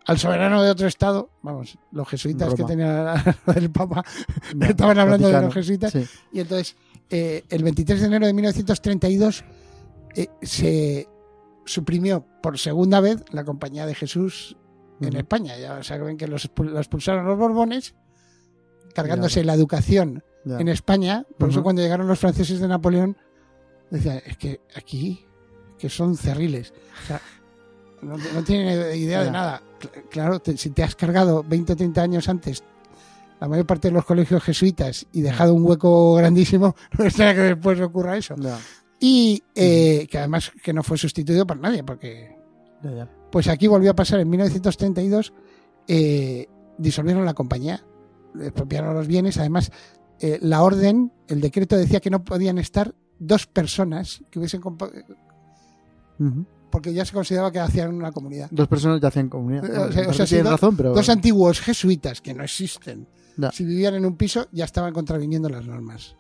al 0.07 0.19
soberano 0.19 0.63
de 0.63 0.71
otro 0.71 0.87
estado, 0.89 1.31
vamos, 1.43 1.79
los 1.93 2.09
jesuitas 2.09 2.49
Roma. 2.51 2.57
que 2.57 2.65
tenían 2.65 3.17
el 3.57 3.71
Papa 3.71 4.05
No, 4.55 4.67
estaban 4.67 4.99
hablando 4.99 5.29
de 5.29 5.41
los 5.41 5.55
jesuitas, 5.55 5.93
Sí. 5.93 6.05
y 6.33 6.41
entonces, 6.41 6.77
eh, 7.11 7.45
el 7.51 7.63
23 7.63 8.01
de 8.01 8.07
enero 8.07 8.27
de 8.27 8.33
1932 8.33 9.45
eh, 10.17 10.29
se 10.43 11.09
suprimió 11.65 12.25
por 12.43 12.59
segunda 12.59 13.01
vez 13.01 13.23
la 13.31 13.45
Compañía 13.45 13.87
de 13.87 13.95
Jesús 13.95 14.57
en. 15.01 15.17
España. 15.17 15.57
Ya 15.59 15.83
saben 15.83 16.17
que 16.17 16.27
los, 16.29 16.49
expul- 16.53 16.71
los 16.71 16.81
expulsaron 16.81 17.27
los 17.27 17.39
Borbones, 17.39 17.95
cargándose 18.95 19.41
Ya. 19.41 19.47
la 19.47 19.55
educación 19.55 20.23
Ya. 20.45 20.59
en 20.59 20.69
España. 20.69 21.25
Por 21.39 21.51
eso 21.51 21.63
cuando 21.63 21.83
llegaron 21.83 22.07
los 22.09 22.19
franceses 22.19 22.61
de 22.61 22.69
Napoleón, 22.69 23.17
decían, 23.91 24.21
es 24.27 24.37
que 24.37 24.61
aquí, 24.77 25.27
que 25.79 25.89
son 25.89 26.17
cerriles. 26.17 26.73
O 27.05 27.07
sea, 27.07 27.21
no, 28.03 28.17
no 28.17 28.45
tienen 28.45 28.97
idea 28.97 29.23
de 29.25 29.31
nada. 29.31 29.63
Cl- 29.81 30.09
Claro, 30.11 30.41
te- 30.41 30.57
si 30.57 30.71
te 30.71 30.83
has 30.83 30.95
cargado 30.95 31.43
20 31.43 31.73
o 31.73 31.77
30 31.77 32.03
años 32.03 32.29
antes 32.29 32.63
la 33.41 33.49
mayor 33.49 33.67
parte 33.67 33.89
de 33.89 33.95
los 33.95 34.05
colegios 34.05 34.43
jesuitas 34.43 35.07
y 35.13 35.21
dejado 35.23 35.55
un 35.55 35.65
hueco 35.67 36.15
grandísimo, 36.15 36.77
no 36.99 37.05
es 37.05 37.19
nada 37.19 37.35
que 37.35 37.41
después 37.41 37.81
ocurra 37.81 38.17
eso. 38.17 38.35
Y 39.01 39.43
eh, 39.55 40.07
que 40.11 40.19
además 40.19 40.53
que 40.63 40.73
no 40.73 40.83
fue 40.85 40.97
sustituido 40.97 41.45
por 41.47 41.59
nadie, 41.59 41.83
porque 41.83 42.37
Ya, 42.85 42.91
ya. 42.93 43.09
pues 43.33 43.49
aquí 43.49 43.67
volvió 43.67 43.91
a 43.91 43.95
pasar 43.97 44.21
en 44.21 44.31
1932, 44.31 45.33
eh, 45.89 46.47
disolvieron 46.79 47.25
la 47.25 47.35
compañía, 47.35 47.85
expropiaron 48.41 48.95
los 48.95 49.09
bienes, 49.09 49.39
además 49.39 49.73
eh, 50.21 50.39
la 50.41 50.63
orden, 50.63 51.13
el 51.27 51.41
decreto 51.41 51.77
decía 51.77 51.99
que 51.99 52.11
no 52.11 52.23
podían 52.23 52.59
estar 52.59 52.95
dos 53.19 53.49
personas 53.49 54.23
que 54.31 54.39
hubiesen 54.39 54.61
Ujú. 54.61 56.47
Porque 56.73 56.93
ya 56.93 57.05
se 57.05 57.13
consideraba 57.13 57.53
que 57.53 57.61
hacían 57.61 57.95
una 57.95 58.11
comunidad. 58.11 58.49
Dos 58.51 58.67
personas 58.67 59.01
ya 59.01 59.09
hacían 59.09 59.29
comunidad. 59.29 59.65
Eh, 59.67 59.79
o 59.79 59.93
sea, 59.93 60.09
o 60.09 60.13
sea, 60.13 60.25
que 60.25 60.27
si 60.27 60.35
tienes 60.35 60.45
do- 60.45 60.51
razón, 60.51 60.77
pero. 60.77 60.93
Dos 60.95 61.09
antiguos 61.09 61.61
jesuitas 61.61 62.21
que 62.21 62.35
no 62.35 62.43
existen, 62.43 63.07
si 63.53 63.65
vivían 63.65 63.95
en 63.95 64.05
un 64.07 64.17
piso, 64.17 64.49
ya 64.51 64.65
estaban 64.65 64.93
contraviniendo 64.93 65.49
las 65.49 65.65
normas. 65.67 66.17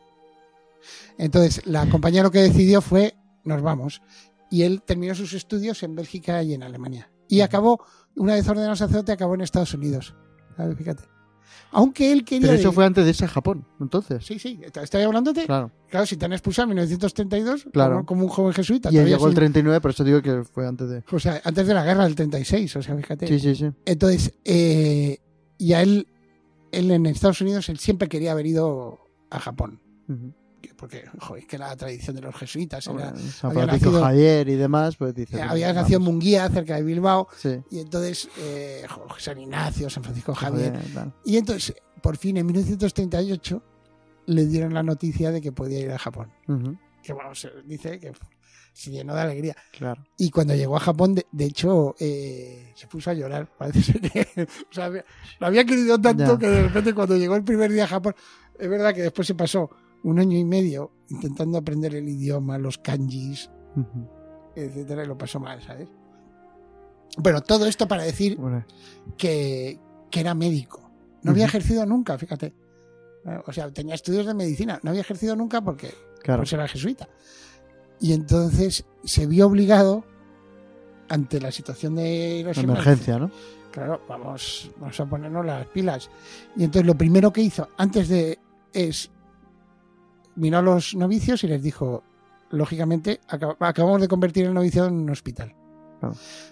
Entonces, 1.18 1.66
la 1.66 1.88
compañía 1.88 2.23
lo 2.23 2.30
que 2.30 2.40
decidió 2.42 2.80
fue, 2.80 3.14
nos 3.44 3.62
vamos. 3.62 4.02
Y 4.50 4.62
él 4.62 4.82
terminó 4.82 5.14
sus 5.14 5.32
estudios 5.32 5.82
en 5.82 5.94
Bélgica 5.94 6.42
y 6.42 6.54
en 6.54 6.62
Alemania. 6.62 7.11
Y 7.28 7.40
acabó, 7.40 7.85
una 8.16 8.35
vez 8.35 8.47
ordenado 8.49 8.76
sacerdote, 8.76 9.12
acabó 9.12 9.35
en 9.35 9.40
Estados 9.40 9.73
Unidos. 9.75 10.14
¿Sabes? 10.56 10.76
Fíjate. 10.76 11.04
Aunque 11.72 12.12
él 12.12 12.25
quería... 12.25 12.49
Pero 12.49 12.61
eso 12.61 12.70
ir- 12.70 12.75
fue 12.75 12.84
antes 12.84 13.04
de 13.04 13.11
irse 13.11 13.25
a 13.25 13.28
Japón, 13.28 13.64
entonces. 13.80 14.25
Sí, 14.25 14.38
sí, 14.38 14.61
estoy 14.82 15.02
hablándote. 15.02 15.46
Claro, 15.46 15.70
Claro. 15.88 16.06
si 16.06 16.16
te 16.16 16.25
han 16.26 16.32
expulsado 16.32 16.64
en 16.64 16.70
1932, 16.70 17.66
Claro. 17.72 17.94
como, 17.94 18.06
como 18.06 18.22
un 18.25 18.28
joven 18.28 18.52
jesuita. 18.52 18.90
Y 18.92 18.99
él 18.99 19.06
llegó 19.06 19.26
el 19.26 19.32
sin- 19.32 19.37
39, 19.37 19.80
por 19.80 19.90
eso 19.92 20.04
digo 20.04 20.20
que 20.22 20.44
fue 20.44 20.66
antes 20.66 20.88
de. 20.90 21.02
o 21.11 21.18
sea, 21.18 21.40
antes 21.44 21.66
de 21.66 21.75
la 21.75 21.84
guerra 21.84 22.04
del 22.04 22.14
36, 22.14 22.76
o 22.76 22.82
sea, 22.82 22.94
fíjate. 22.96 23.26
Sí, 23.26 23.38
sí, 23.40 23.54
sí. 23.54 23.70
Entonces, 23.87 24.34
eh, 24.44 25.18
y 25.58 25.72
a 25.72 25.82
él, 25.82 26.06
él 26.72 26.90
en 26.90 27.06
Estados 27.06 27.40
Unidos, 27.40 27.68
él 27.68 27.78
siempre 27.78 28.08
quería 28.08 28.32
haber 28.32 28.46
ido 28.46 28.99
a 29.30 29.38
Japón. 29.40 29.80
Que- 30.08 30.41
Porque, 30.76 31.04
joder, 31.21 31.47
que 31.47 31.59
la 31.59 31.75
tradición 31.76 32.16
de 32.16 32.23
los 32.23 32.35
jesuitas 32.35 32.87
Hombre, 32.88 33.04
era- 33.07 33.16
San 33.16 33.52
Francisco 33.52 33.90
nacido- 33.90 34.02
Javier 34.02 34.49
y 34.49 34.54
demás, 34.57 34.97
pues 34.97 35.14
dice. 35.14 35.37
eh, 35.38 35.42
había 35.42 35.69
vamos. 35.69 35.83
nacido 35.83 35.99
en 35.99 36.04
Munguía, 36.04 36.49
cerca 36.49 36.76
de 36.76 36.83
Bilbao, 36.83 37.28
Sí. 37.37 37.61
y 37.71 37.78
entonces 37.81 38.28
eh, 38.38 38.85
San 39.19 39.38
Ignacio, 39.40 39.88
San 39.90 40.02
Francisco 40.02 40.35
Javier. 40.35 40.73
Joder. 40.95 41.12
Y 41.25 41.37
entonces, 41.37 41.75
por 42.02 42.16
fin, 42.16 42.37
en 42.37 42.47
1938, 42.47 43.62
le 44.26 44.47
dieron 44.47 44.75
la 44.75 44.83
noticia 44.83 45.31
de 45.31 45.40
que 45.40 45.52
podía 45.52 45.81
ir 45.81 45.90
a 45.90 45.99
Japón. 45.99 46.31
Que 47.02 47.12
bueno, 47.12 47.35
se 47.35 47.50
dice 47.64 47.99
que 47.99 48.12
se 48.73 48.90
llenó 48.90 49.14
de 49.14 49.21
alegría. 49.21 49.57
Claro. 49.76 50.02
Y 50.16 50.31
cuando 50.31 50.54
llegó 50.54 50.76
a 50.76 50.81
Japón, 50.81 51.14
de, 51.14 51.26
de 51.33 51.45
hecho, 51.45 51.95
eh, 51.99 52.73
se 52.75 52.87
puso 52.87 53.11
a 53.11 53.14
llorar. 53.14 53.49
Parece 53.59 53.83
ser 53.83 54.00
que 54.00 54.47
o 54.71 54.73
sea, 54.73 54.87
había- 54.87 55.04
lo 55.40 55.47
había 55.47 55.64
querido 55.64 56.00
tanto 56.00 56.25
Ya. 56.35 56.38
que 56.38 56.49
de 56.49 56.62
repente 56.62 56.95
cuando 56.95 57.16
llegó 57.16 57.35
el 57.37 57.45
primer 57.45 57.71
día 57.73 57.85
a 57.85 57.88
Japón, 57.88 58.14
es 58.59 58.69
verdad 58.71 58.95
que 58.95 59.02
después 59.02 59.26
se 59.26 59.35
pasó 59.35 59.69
un 60.04 60.18
año 60.18 60.37
y 60.38 60.44
medio 60.44 60.92
intentando 61.11 61.59
aprender 61.59 61.94
el 61.94 62.09
idioma, 62.09 62.59
los 62.59 62.78
kanjis, 62.78 63.50
Ujú. 63.76 64.09
etcétera, 64.56 65.04
y 65.04 65.06
lo 65.06 65.16
pasó 65.18 65.38
mal, 65.40 65.61
¿sabes? 65.62 65.88
Pero 67.23 67.42
todo 67.42 67.66
esto 67.66 67.87
para 67.87 68.02
decir 68.04 68.37
Bueno, 68.38 68.64
que, 69.18 69.78
que 70.11 70.21
era 70.21 70.35
médico. 70.35 70.90
No 71.23 71.32
había 71.32 71.44
ejercido 71.44 71.85
nunca, 71.87 72.16
fíjate. 72.18 72.54
Eh, 73.26 73.38
O 73.47 73.52
sea, 73.52 73.71
tenía 73.71 73.94
estudios 73.94 74.26
de 74.26 74.35
medicina. 74.35 74.80
No 74.82 74.90
había 74.90 75.02
ejercido 75.02 75.37
nunca 75.37 75.61
porque 75.61 75.92
claro. 76.23 76.40
pues 76.40 76.52
era 76.54 76.66
jesuita. 76.66 77.09
Y 78.00 78.12
entonces 78.14 78.85
se 79.04 79.26
vio 79.26 79.47
obligado, 79.47 80.04
ante 81.09 81.40
la 81.40 81.52
situación 81.52 81.94
de 81.97 82.38
Hiroshima, 82.38 82.73
Emergencia, 82.73 83.18
¿no? 83.18 83.30
claro, 83.71 84.00
vamos, 84.09 84.71
vamos 84.78 84.99
a 84.99 85.06
ponernos 85.06 85.44
las 85.44 85.66
pilas. 85.66 86.11
Y 86.56 86.64
entonces 86.64 86.87
lo 86.87 86.97
primero 86.97 87.32
que 87.32 87.42
hizo 87.42 87.68
antes 87.76 88.09
de 88.09 88.38
es 88.73 89.11
miró 90.36 90.58
a 90.58 90.62
los 90.62 90.94
novicios 90.94 91.42
y 91.44 91.48
les 91.48 91.62
dijo, 91.62 92.02
lógicamente, 92.50 93.20
acab- 93.28 93.56
acabamos 93.60 94.00
de 94.00 94.08
convertir 94.08 94.46
el 94.46 94.54
noviciado 94.54 94.88
en 94.88 94.94
un 94.94 95.10
hospital. 95.10 95.54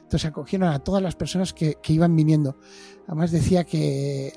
Entonces 0.02 0.24
acogieron 0.26 0.68
a 0.68 0.78
todas 0.78 1.02
las 1.02 1.16
personas 1.16 1.52
que, 1.52 1.76
que 1.82 1.92
iban 1.92 2.14
viniendo. 2.14 2.56
Además 3.08 3.32
decía 3.32 3.64
que 3.64 4.32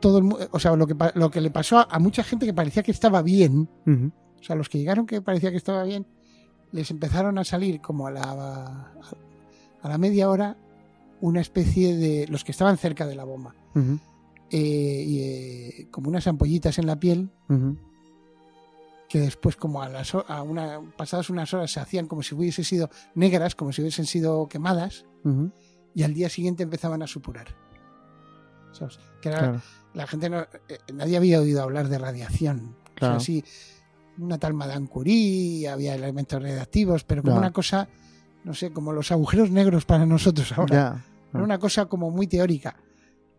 todo 0.00 0.18
el 0.18 0.48
o 0.50 0.58
sea, 0.58 0.74
lo 0.76 0.86
que, 0.86 0.96
lo 1.14 1.30
que 1.30 1.40
le 1.40 1.50
pasó 1.50 1.78
a, 1.78 1.86
a 1.90 1.98
mucha 2.00 2.24
gente 2.24 2.44
que 2.44 2.52
parecía 2.52 2.82
que 2.82 2.90
estaba 2.90 3.22
bien, 3.22 3.68
Ujú. 3.86 4.10
o 4.40 4.42
sea, 4.42 4.56
los 4.56 4.68
que 4.68 4.78
llegaron 4.78 5.06
que 5.06 5.22
parecía 5.22 5.50
que 5.52 5.56
estaba 5.56 5.84
bien, 5.84 6.06
les 6.72 6.90
empezaron 6.90 7.38
a 7.38 7.44
salir 7.44 7.80
como 7.80 8.08
a 8.08 8.10
la, 8.10 8.92
a 9.82 9.88
la 9.88 9.98
media 9.98 10.28
hora 10.28 10.56
una 11.20 11.40
especie 11.40 11.96
de, 11.96 12.26
los 12.28 12.42
que 12.44 12.50
estaban 12.52 12.76
cerca 12.76 13.06
de 13.06 13.14
la 13.14 13.22
bomba, 13.24 13.54
eh, 14.50 15.04
y, 15.06 15.20
eh, 15.20 15.88
como 15.92 16.08
unas 16.08 16.26
ampollitas 16.26 16.78
en 16.78 16.86
la 16.86 16.98
piel. 16.98 17.30
Que 19.14 19.20
después 19.20 19.54
como 19.54 19.80
a 19.80 19.88
las 19.88 20.12
a 20.12 20.42
una, 20.42 20.80
pasadas 20.96 21.30
unas 21.30 21.54
horas 21.54 21.70
se 21.70 21.78
hacían 21.78 22.08
como 22.08 22.24
si 22.24 22.34
hubiesen 22.34 22.64
sido 22.64 22.90
negras, 23.14 23.54
como 23.54 23.70
si 23.72 23.80
hubiesen 23.80 24.06
sido 24.06 24.48
quemadas, 24.48 25.04
Ujú. 25.22 25.52
y 25.94 26.02
al 26.02 26.14
día 26.14 26.28
siguiente 26.28 26.64
empezaban 26.64 27.00
a 27.00 27.06
supurar. 27.06 27.54
¿Sabes? 28.72 28.98
Que 29.22 29.28
era- 29.28 29.38
Claro. 29.38 29.62
la 29.94 30.06
gente 30.08 30.28
no, 30.28 30.40
eh, 30.40 30.78
nadie 30.92 31.16
había 31.16 31.40
oído 31.40 31.62
hablar 31.62 31.88
de 31.88 31.98
radiación. 31.98 32.74
Claro. 32.96 33.18
O 33.18 33.20
sea, 33.20 33.24
sí, 33.24 33.44
una 34.18 34.38
tal 34.38 34.52
Madame 34.52 34.88
Curie, 34.88 35.68
había 35.68 35.94
elementos 35.94 36.42
radiactivos, 36.42 37.04
pero 37.04 37.22
como 37.22 37.34
Ya. 37.36 37.38
una 37.38 37.52
cosa, 37.52 37.86
no 38.42 38.52
sé, 38.52 38.72
como 38.72 38.92
los 38.92 39.12
agujeros 39.12 39.52
negros 39.52 39.84
para 39.84 40.06
nosotros 40.06 40.50
ahora. 40.58 40.74
Ya. 40.74 41.04
Era 41.32 41.44
una 41.44 41.58
cosa 41.60 41.86
como 41.86 42.10
muy 42.10 42.26
teórica. 42.26 42.74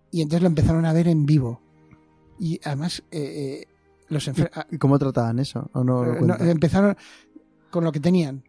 Y 0.10 0.22
entonces 0.22 0.42
lo 0.42 0.48
empezaron 0.48 0.86
a 0.86 0.94
ver 0.94 1.10
en 1.10 1.26
vivo. 1.26 1.60
Y 2.40 2.62
además, 2.64 3.04
eh, 3.12 3.20
eh, 3.64 3.68
los 4.10 4.28
enfer- 4.28 4.52
a- 4.54 4.68
¿Y 4.72 4.78
cómo 4.78 4.98
trataban 5.00 5.40
eso? 5.40 5.70
¿O 5.74 5.84
no 5.84 6.04
lo 6.06 6.14
eh, 6.14 6.22
no, 6.22 6.36
empezaron 6.36 6.96
con 7.72 7.84
lo 7.84 7.92
que 7.92 8.00
tenían. 8.00 8.44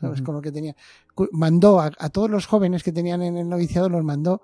¿Sabes? 0.00 0.20
Ujú. 0.20 0.26
Con 0.26 0.34
lo 0.36 0.42
que 0.42 0.52
tenían. 0.52 0.74
Mandó 1.32 1.80
a, 1.80 1.90
a 1.98 2.08
todos 2.10 2.30
los 2.30 2.46
jóvenes 2.46 2.82
que 2.82 2.92
tenían 2.92 3.22
en 3.22 3.36
el 3.36 3.48
noviciado, 3.48 3.88
los 3.88 4.02
mandó 4.04 4.42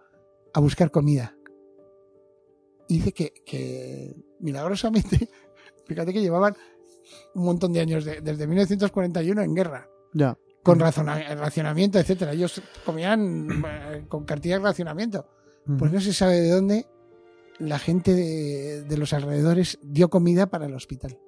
a 0.53 0.61
buscar 0.61 0.91
comida. 0.91 1.35
Y 2.89 2.99
dice 2.99 3.13
que, 3.13 3.33
que 3.45 4.15
milagrosamente, 4.41 5.29
fíjate 5.87 6.13
que 6.13 6.21
llevaban 6.21 6.55
un 7.35 7.45
montón 7.45 7.73
de 7.73 7.81
años, 7.81 8.05
de- 8.05 8.21
desde 8.21 8.47
1941 8.47 9.43
en 9.43 9.55
guerra, 9.55 9.89
Ya. 10.13 10.37
con 10.63 10.79
racionamiento, 10.79 11.99
etcétera. 11.99 12.33
Ellos 12.33 12.61
comían 12.85 13.49
eh, 13.67 14.05
con 14.09 14.25
cartilla 14.25 14.59
de 14.59 14.65
racionamiento. 14.65 15.27
Pues 15.79 15.91
no 15.91 16.01
se 16.01 16.13
sabe 16.13 16.41
de 16.43 16.51
dónde 16.51 16.87
la 17.59 17.79
gente 17.79 18.13
de, 18.15 18.83
de 18.83 18.97
los 18.99 19.13
alrededores 19.13 19.79
dio 19.83 20.09
comida 20.11 20.47
para 20.47 20.67
el 20.67 20.75
hospital. 20.75 21.19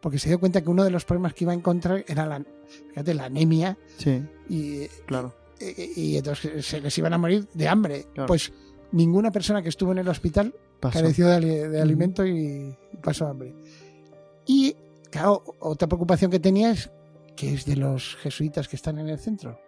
Porque 0.00 0.18
se 0.18 0.28
dio 0.28 0.40
cuenta 0.40 0.62
que 0.62 0.68
uno 0.70 0.82
de 0.84 0.90
los 0.90 1.04
problemas 1.04 1.32
que 1.34 1.44
iba 1.44 1.52
a 1.52 1.56
encontrar 1.56 2.04
era 2.08 2.26
la, 2.26 2.44
fíjate, 2.88 3.14
la 3.14 3.26
anemia 3.26 3.78
Sí, 3.98 4.20
y, 4.48 4.86
claro. 5.06 5.32
y- 5.60 6.00
y 6.00 6.16
entonces 6.16 6.66
se 6.66 6.80
les 6.80 6.96
iban 6.98 7.12
a 7.12 7.18
morir 7.18 7.46
de 7.54 7.68
hambre. 7.68 8.06
Claro. 8.12 8.26
Pues 8.26 8.52
ninguna 8.90 9.30
persona 9.30 9.62
que 9.62 9.68
estuvo 9.68 9.92
en 9.92 9.98
el 9.98 10.08
hospital 10.08 10.54
Pasó. 10.80 10.98
careció 10.98 11.28
de, 11.28 11.80
alimento 11.80 12.26
y 12.26 12.76
pasó 13.00 13.28
hambre. 13.28 13.54
Y, 14.44 14.74
claro, 15.10 15.44
otra 15.60 15.86
preocupación 15.86 16.32
que 16.32 16.40
tenía 16.40 16.72
es 16.72 16.90
que 17.36 17.54
es 17.54 17.64
de 17.64 17.76
los 17.76 18.16
jesuitas 18.16 18.66
que 18.66 18.74
están 18.76 18.98
en 18.98 19.08
el 19.08 19.18
centro 19.20 19.58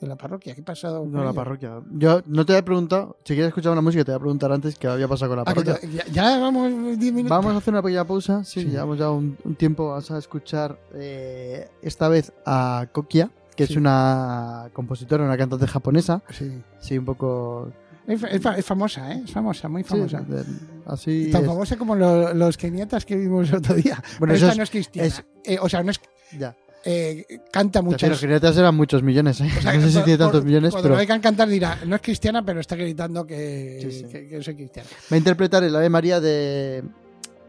de 0.00 0.06
la 0.06 0.16
parroquia. 0.16 0.54
¿Qué 0.54 0.60
ha 0.60 0.64
pasado? 0.64 1.04
No, 1.06 1.24
la 1.24 1.32
parroquia. 1.32 1.80
Yo 1.90 2.22
no 2.26 2.46
te 2.46 2.52
había 2.52 2.64
preguntado, 2.64 3.16
si 3.24 3.34
quieres 3.34 3.48
escuchar 3.48 3.72
una 3.72 3.80
música, 3.80 4.04
te 4.04 4.12
voy 4.12 4.16
a 4.16 4.20
preguntar 4.20 4.52
antes 4.52 4.78
qué 4.78 4.86
había 4.86 5.08
pasado 5.08 5.30
con 5.30 5.36
la 5.36 5.42
Ah, 5.42 5.54
parroquia. 5.54 5.78
ya, 5.90 6.04
ya 6.06 6.38
vamos 6.38 6.70
10 6.98 7.12
minutos. 7.12 7.30
Vamos 7.36 7.54
a 7.54 7.58
hacer 7.58 7.74
una 7.74 7.82
pequeña 7.82 8.04
pausa. 8.04 8.44
Sí, 8.44 8.62
Sí. 8.62 8.68
llevamos 8.68 8.98
ya 8.98 9.10
un, 9.10 9.36
un 9.44 9.54
tiempo. 9.56 9.88
Vamos 9.88 10.10
a 10.10 10.18
escuchar 10.18 10.78
eh, 10.94 11.68
esta 11.82 12.08
vez 12.08 12.32
a 12.46 12.86
Kokia, 12.92 13.30
que 13.56 13.66
Sí. 13.66 13.72
es 13.72 13.76
una 13.76 14.70
compositora, 14.72 15.24
una 15.24 15.36
cantante 15.36 15.66
japonesa. 15.66 16.22
Sí. 16.30 16.62
Sí, 16.80 16.98
un 16.98 17.04
poco. 17.04 17.72
Es, 18.06 18.22
es 18.22 18.40
fa- 18.40 18.56
es 18.56 18.64
famosa, 18.64 19.12
¿eh? 19.12 19.22
Es 19.24 19.32
famosa, 19.32 19.68
muy 19.68 19.82
sí, 19.82 19.88
famosa. 19.90 20.20
de- 20.20 20.44
así. 20.86 21.30
Tan 21.30 21.42
es. 21.42 21.46
famosa 21.48 21.76
como 21.76 21.94
lo- 21.94 22.32
los 22.32 22.56
keniatas 22.56 23.04
que 23.04 23.16
vimos 23.16 23.50
el 23.50 23.56
otro 23.56 23.74
día. 23.74 24.02
Bueno, 24.18 24.32
Pero 24.32 24.34
esta 24.34 24.50
es- 24.52 24.56
no 24.56 24.62
es 24.62 24.70
cristiana. 24.70 25.14
Eh, 25.44 25.58
o 25.60 25.68
sea, 25.68 25.82
no 25.82 25.90
es. 25.90 26.00
Ya. 26.38 26.54
Eh, 26.84 27.26
canta 27.50 27.82
muchas. 27.82 28.08
Los 28.10 28.20
jinetes 28.20 28.56
eran 28.56 28.74
muchos 28.74 29.02
millones, 29.02 29.40
¿eh? 29.40 29.48
o 29.58 29.62
sea, 29.62 29.72
no 29.74 29.80
sé 29.82 29.88
si 29.88 29.94
por- 29.96 30.04
tiene 30.04 30.18
tantos 30.18 30.40
por- 30.40 30.46
millones, 30.46 30.70
cuando 30.70 30.84
pero. 30.88 30.94
lo 30.94 31.00
oigan 31.00 31.20
cantar 31.20 31.48
dirá, 31.48 31.78
no 31.86 31.96
es 31.96 32.02
cristiana, 32.02 32.44
pero 32.44 32.60
está 32.60 32.76
gritando 32.76 33.26
que, 33.26 33.78
Sí, 33.82 33.90
sí. 33.92 34.04
que, 34.04 34.28
que 34.28 34.42
soy 34.42 34.54
cristiana. 34.54 34.88
Va 35.10 35.14
a 35.14 35.18
interpretar 35.18 35.62
el 35.64 35.74
Ave 35.76 35.88
María 35.90 36.20
de 36.20 36.82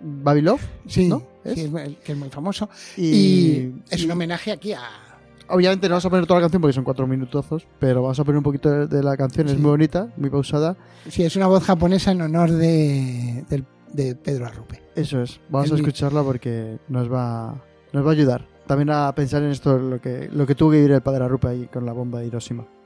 Babilov. 0.01 0.59
Sí, 0.87 1.07
¿No? 1.07 1.23
que 1.43 2.11
es 2.11 2.17
muy 2.17 2.29
famoso. 2.29 2.69
Y, 2.97 3.03
Y, 3.05 3.75
es 3.89 4.01
y 4.01 4.05
un 4.05 4.11
homenaje 4.11 4.51
aquí 4.51 4.73
a. 4.73 4.81
Obviamente 5.51 5.87
no 5.89 5.93
vamos 5.93 6.05
a 6.05 6.09
poner 6.11 6.27
toda 6.27 6.39
la 6.39 6.43
canción 6.43 6.61
porque 6.61 6.73
son 6.73 6.83
cuatro 6.83 7.07
minutazos, 7.07 7.65
pero 7.79 8.03
vamos 8.03 8.19
a 8.19 8.23
poner 8.23 8.37
un 8.37 8.43
poquito 8.43 8.85
de, 8.87 9.03
la 9.03 9.17
canción. 9.17 9.47
Es 9.49 9.57
muy 9.57 9.71
bonita, 9.71 10.07
muy 10.15 10.29
pausada. 10.29 10.77
Sí, 11.09 11.23
es 11.23 11.35
una 11.35 11.47
voz 11.47 11.63
japonesa 11.63 12.11
en 12.11 12.21
honor 12.21 12.51
de, 12.51 13.43
de 13.93 14.15
Pedro 14.15 14.45
Arrupe. 14.45 14.79
Eso 14.95 15.23
es. 15.23 15.39
Vamos 15.49 15.69
El 15.71 15.77
a 15.77 15.79
escucharla 15.79 16.21
porque 16.21 16.77
nos 16.87 17.11
va, 17.11 17.55
nos 17.93 18.05
va 18.05 18.09
a 18.09 18.13
ayudar. 18.13 18.45
También 18.69 18.91
a 18.91 19.11
pensar 19.15 19.41
en 19.41 19.49
esto, 19.49 19.79
lo 19.79 19.99
que, 19.99 20.29
lo 20.31 20.45
que 20.45 20.53
tuvo 20.53 20.69
que 20.69 20.77
vivir 20.77 20.91
el 20.91 21.01
padre 21.01 21.23
Arrupe 21.23 21.47
ahí 21.47 21.65
con 21.65 21.87
la 21.87 21.91
bomba 21.91 22.19
de 22.19 22.27
Hiroshima.「 22.27 22.78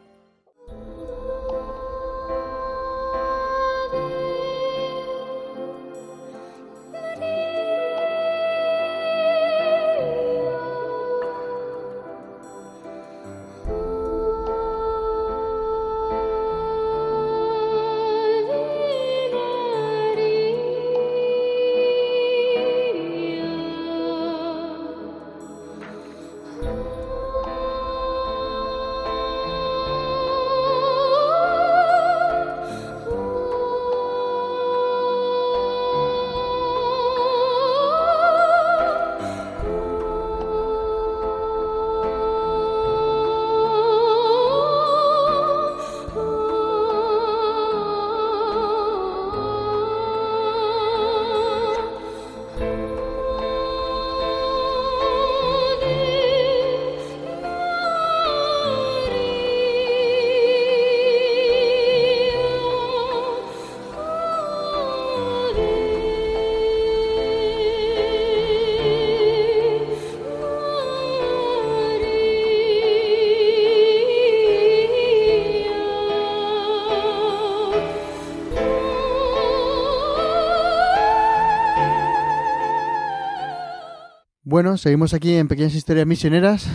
Bueno, 84.46 84.76
seguimos 84.76 85.14
aquí 85.14 85.36
en 85.36 85.48
Pequeñas 85.48 85.74
Historias 85.74 86.06
Misioneras 86.06 86.68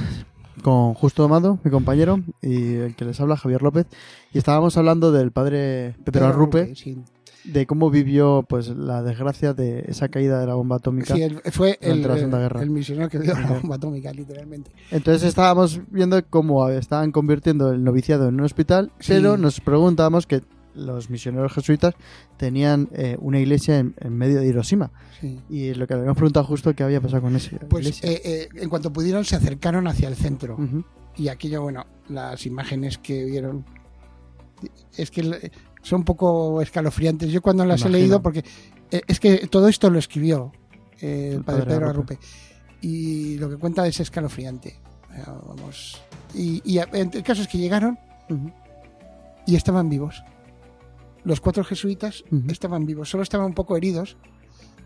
con 0.62 0.94
Justo 0.94 1.22
Amado, 1.22 1.58
mi 1.64 1.70
compañero, 1.70 2.22
y 2.40 2.76
el 2.76 2.96
que 2.96 3.04
les 3.04 3.20
habla, 3.20 3.36
Javier 3.36 3.60
López. 3.60 3.86
Y 4.32 4.38
estábamos 4.38 4.78
hablando 4.78 5.12
del 5.12 5.32
padre 5.32 5.94
Pedro 6.02 6.28
Arrupe, 6.28 6.74
sí. 6.74 6.96
de 7.44 7.66
cómo 7.66 7.90
vivió 7.90 8.42
pues 8.48 8.68
la 8.68 9.02
desgracia 9.02 9.52
de 9.52 9.84
esa 9.86 10.08
caída 10.08 10.40
de 10.40 10.46
la 10.46 10.54
bomba 10.54 10.76
atómica. 10.76 11.14
Sí, 11.14 11.20
él 11.20 11.42
fue 11.52 11.78
el, 11.82 12.00
la 12.00 12.14
Segunda 12.14 12.38
Guerra. 12.38 12.62
el 12.62 12.70
misionero 12.70 13.10
que 13.10 13.18
dio 13.18 13.34
la 13.34 13.58
bomba 13.60 13.76
atómica, 13.76 14.14
literalmente. 14.14 14.70
Entonces 14.90 15.28
estábamos 15.28 15.78
viendo 15.90 16.24
cómo 16.26 16.70
estaban 16.70 17.12
convirtiendo 17.12 17.70
el 17.70 17.84
noviciado 17.84 18.28
en 18.30 18.36
un 18.36 18.46
hospital, 18.46 18.92
pero 19.06 19.36
nos 19.36 19.60
preguntábamos 19.60 20.26
que 20.26 20.40
los 20.78 21.10
misioneros 21.10 21.52
jesuitas 21.52 21.94
tenían 22.36 22.88
eh, 22.92 23.16
una 23.20 23.38
iglesia 23.40 23.78
en, 23.78 23.94
en 23.98 24.12
medio 24.16 24.40
de 24.40 24.46
Hiroshima. 24.46 24.90
Sí. 25.20 25.40
Y 25.50 25.74
lo 25.74 25.86
que 25.86 25.94
habíamos 25.94 26.16
preguntado 26.16 26.46
justo 26.46 26.74
qué 26.74 26.82
había 26.84 27.00
pasado 27.00 27.22
con 27.22 27.36
esa 27.36 27.56
Pues 27.68 27.86
iglesia. 27.86 28.10
eh, 28.10 28.20
eh, 28.24 28.48
en 28.54 28.68
cuanto 28.68 28.92
pudieron 28.92 29.24
se 29.24 29.36
acercaron 29.36 29.86
hacia 29.88 30.08
el 30.08 30.14
centro. 30.16 30.54
Ujú. 30.54 30.84
Y 31.16 31.28
aquello, 31.28 31.62
bueno, 31.62 31.84
las 32.08 32.46
imágenes 32.46 32.98
que 32.98 33.24
vieron 33.24 33.64
es 34.96 35.10
que 35.10 35.50
son 35.82 36.00
un 36.00 36.04
poco 36.04 36.62
escalofriantes. 36.62 37.30
Yo 37.30 37.42
cuando 37.42 37.64
las 37.64 37.80
Imagino. 37.80 37.96
he 37.96 38.00
leído, 38.00 38.22
porque 38.22 38.44
eh, 38.90 39.02
es 39.06 39.18
que 39.20 39.46
todo 39.48 39.68
esto 39.68 39.90
lo 39.90 39.98
escribió 39.98 40.52
el, 41.00 41.08
El 41.34 41.44
padre 41.44 41.62
padre 41.62 41.74
Pedro 41.76 41.90
Arrupe. 41.90 42.18
Y 42.80 43.36
lo 43.38 43.48
que 43.50 43.56
cuenta 43.56 43.86
es 43.86 43.98
escalofriante. 44.00 44.78
Vamos. 45.26 46.00
Y, 46.34 46.62
y 46.64 46.78
el 46.78 47.22
caso 47.24 47.42
es 47.42 47.48
que 47.48 47.58
llegaron 47.58 47.98
y 49.46 49.56
estaban 49.56 49.88
vivos. 49.88 50.22
Los 51.28 51.40
cuatro 51.42 51.62
jesuitas 51.62 52.24
estaban 52.48 52.86
vivos, 52.86 53.10
solo 53.10 53.22
estaban 53.22 53.46
un 53.46 53.54
poco 53.54 53.76
heridos. 53.76 54.16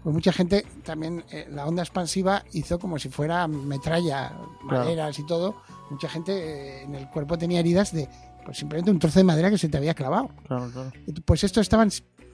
Pues 0.02 0.12
mucha 0.12 0.32
gente 0.32 0.66
también, 0.84 1.22
eh, 1.30 1.46
la 1.48 1.64
onda 1.68 1.82
expansiva 1.84 2.42
hizo 2.52 2.80
como 2.80 2.98
si 2.98 3.08
fuera 3.08 3.46
metralla, 3.46 4.30
Claro. 4.68 4.84
maderas 4.84 5.16
y 5.20 5.24
todo. 5.24 5.54
Mucha 5.90 6.08
gente 6.08 6.32
eh, 6.32 6.82
en 6.82 6.96
el 6.96 7.08
cuerpo 7.10 7.38
tenía 7.38 7.60
heridas 7.60 7.92
de 7.92 8.08
pues 8.44 8.58
simplemente 8.58 8.90
un 8.90 8.98
trozo 8.98 9.20
de 9.20 9.24
madera 9.24 9.50
que 9.50 9.58
se 9.58 9.68
te 9.68 9.76
había 9.76 9.94
clavado. 9.94 10.30
Claro, 10.48 10.68
claro. 10.72 10.90
Pues 11.24 11.44
estos 11.44 11.60
estaban, 11.62 11.90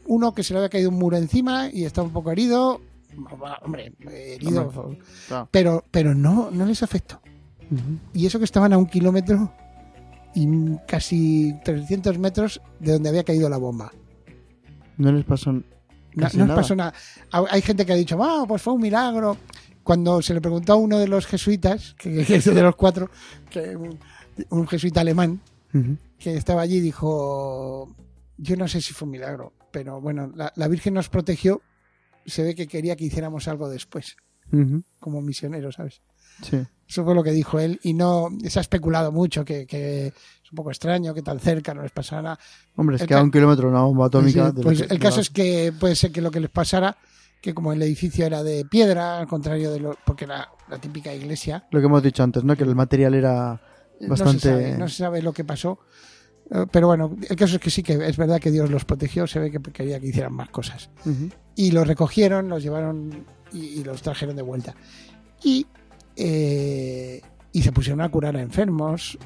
uno 0.06 0.32
que 0.32 0.42
se 0.42 0.54
le 0.54 0.60
había 0.60 0.70
caído 0.70 0.88
un 0.88 0.96
muro 0.96 1.18
encima 1.18 1.68
y 1.70 1.84
estaba 1.84 2.06
un 2.06 2.14
poco 2.14 2.32
herido, 2.32 2.80
hombre, 3.62 3.92
herido, 4.10 4.70
Claro. 5.28 5.48
pero, 5.50 5.84
pero 5.90 6.14
no, 6.14 6.50
no 6.50 6.64
les 6.64 6.82
afectó. 6.82 7.20
Y 8.14 8.24
eso 8.24 8.38
que 8.38 8.46
estaban 8.46 8.72
a 8.72 8.78
un 8.78 8.86
kilómetro 8.86 9.52
y 10.34 10.46
casi 10.86 11.54
300 11.64 12.18
metros 12.18 12.62
de 12.80 12.92
donde 12.92 13.10
había 13.10 13.24
caído 13.24 13.50
la 13.50 13.58
bomba. 13.58 13.92
No 14.98 15.10
les 15.12 15.24
pasó 15.24 15.52
No, 15.52 15.62
no 16.14 16.22
les 16.24 16.34
nada. 16.34 16.54
pasó 16.54 16.76
nada. 16.76 16.92
Ha- 17.32 17.44
Hay 17.50 17.62
gente 17.62 17.86
que 17.86 17.92
ha 17.92 17.96
dicho, 17.96 18.18
ah, 18.22 18.44
pues 18.46 18.60
fue 18.62 18.74
un 18.74 18.82
milagro. 18.82 19.36
Cuando 19.82 20.20
se 20.20 20.34
le 20.34 20.40
preguntó 20.42 20.74
a 20.74 20.76
uno 20.76 20.98
de 20.98 21.08
los 21.08 21.26
jesuitas, 21.26 21.94
que, 21.98 22.24
que 22.26 22.36
es 22.36 22.44
de 22.44 22.62
los 22.62 22.76
cuatro, 22.76 23.10
que 23.50 23.74
un, 23.76 23.98
un 24.50 24.66
jesuita 24.68 25.00
alemán, 25.00 25.40
que 26.18 26.36
estaba 26.36 26.60
allí, 26.62 26.80
dijo, 26.80 27.94
yo 28.36 28.56
no 28.56 28.68
sé 28.68 28.80
si 28.80 28.92
fue 28.92 29.06
un 29.06 29.12
milagro, 29.12 29.52
pero 29.70 30.00
bueno, 30.00 30.30
la, 30.34 30.52
la 30.56 30.68
Virgen 30.68 30.94
nos 30.94 31.08
protegió, 31.08 31.62
se 32.26 32.42
ve 32.42 32.54
que 32.54 32.66
quería 32.66 32.96
que 32.96 33.04
hiciéramos 33.04 33.48
algo 33.48 33.68
después, 33.68 34.16
Ujú. 34.52 34.82
como 34.98 35.20
misioneros, 35.20 35.74
¿sabes? 35.76 36.00
Sí. 36.42 36.58
Eso 36.88 37.04
fue 37.04 37.14
lo 37.14 37.22
que 37.22 37.32
dijo 37.32 37.58
él 37.58 37.78
y 37.82 37.92
no 37.94 38.28
se 38.48 38.58
ha 38.58 38.62
especulado 38.62 39.12
mucho 39.12 39.44
que, 39.44 39.66
que 39.66 40.06
es 40.08 40.52
un 40.52 40.56
poco 40.56 40.70
extraño 40.70 41.12
que 41.12 41.22
tan 41.22 41.38
cerca 41.40 41.74
no 41.74 41.82
les 41.82 41.90
pasara. 41.92 42.38
Hombre, 42.76 42.96
es 42.96 43.02
El 43.02 43.08
que 43.08 43.14
a 43.14 43.22
un 43.22 43.30
kilómetro 43.30 43.68
una 43.68 43.82
bomba 43.82 44.06
atómica. 44.06 44.50
Sí, 44.50 44.56
de 44.56 44.62
pues 44.62 44.82
que- 44.82 44.94
el 44.94 44.98
caso 45.00 45.16
no- 45.16 45.22
es 45.22 45.30
que 45.30 45.72
puede 45.78 45.94
ser 45.96 46.12
que 46.12 46.22
lo 46.22 46.30
que 46.30 46.40
les 46.40 46.50
pasara, 46.50 46.96
que 47.42 47.52
como 47.54 47.72
el 47.72 47.82
edificio 47.82 48.24
era 48.24 48.42
de 48.42 48.64
piedra, 48.64 49.18
al 49.18 49.26
contrario 49.26 49.70
de 49.70 49.80
lo, 49.80 49.96
porque 50.06 50.24
era 50.24 50.48
la 50.68 50.78
típica 50.80 51.12
iglesia, 51.14 51.66
Lo 51.70 51.80
que 51.80 51.86
hemos 51.86 52.02
dicho 52.02 52.22
antes, 52.22 52.42
¿no? 52.44 52.56
Que 52.56 52.64
el 52.64 52.74
material 52.74 53.14
era 53.14 53.60
no, 54.00 54.08
bastante. 54.08 54.40
se 54.40 54.48
sabe, 54.50 54.78
no 54.78 54.88
se 54.88 54.96
sabe 54.96 55.22
lo 55.22 55.32
que 55.32 55.44
pasó. 55.44 55.78
Eh, 56.50 56.64
Pero 56.72 56.86
bueno, 56.86 57.14
el 57.28 57.36
caso 57.36 57.56
es 57.56 57.60
que 57.60 57.68
sí 57.70 57.82
que 57.82 57.92
es 58.08 58.16
verdad 58.16 58.40
que 58.40 58.50
Dios 58.50 58.70
los 58.70 58.84
protegió, 58.86 59.26
se 59.26 59.38
ve 59.40 59.50
que 59.50 59.60
quería 59.60 60.00
que 60.00 60.06
hicieran 60.06 60.32
más 60.32 60.48
cosas. 60.48 60.88
Ujú. 61.04 61.28
Y 61.54 61.72
los 61.72 61.86
recogieron, 61.86 62.48
los 62.48 62.62
llevaron 62.62 63.26
y, 63.52 63.58
y 63.80 63.84
los 63.84 64.02
trajeron 64.02 64.36
de 64.36 64.42
vuelta. 64.42 64.74
Y, 65.42 65.66
eh, 66.16 67.20
y 67.52 67.62
se 67.62 67.72
pusieron 67.72 68.00
a 68.00 68.08
curar 68.08 68.36
a 68.36 68.40
enfermos, 68.42 69.18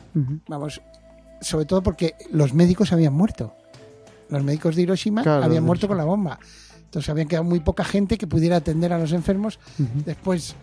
vamos, 0.48 0.80
sobre 1.40 1.64
todo 1.64 1.82
porque 1.82 2.14
los 2.30 2.54
médicos 2.54 2.92
habían 2.92 3.12
muerto. 3.14 3.54
Los 4.28 4.42
médicos 4.44 4.76
de 4.76 4.82
Hiroshima 4.82 5.22
Claro, 5.22 5.44
habían 5.44 5.64
muerto 5.64 5.88
con 5.88 5.96
la 5.98 6.04
bomba. 6.04 6.38
Entonces 6.84 7.08
habían 7.10 7.28
quedado 7.28 7.44
muy 7.44 7.60
poca 7.60 7.84
gente 7.84 8.16
que 8.18 8.26
pudiera 8.26 8.56
atender 8.56 8.92
a 8.92 8.98
los 8.98 9.12
enfermos. 9.12 9.58
Después, 10.04 10.54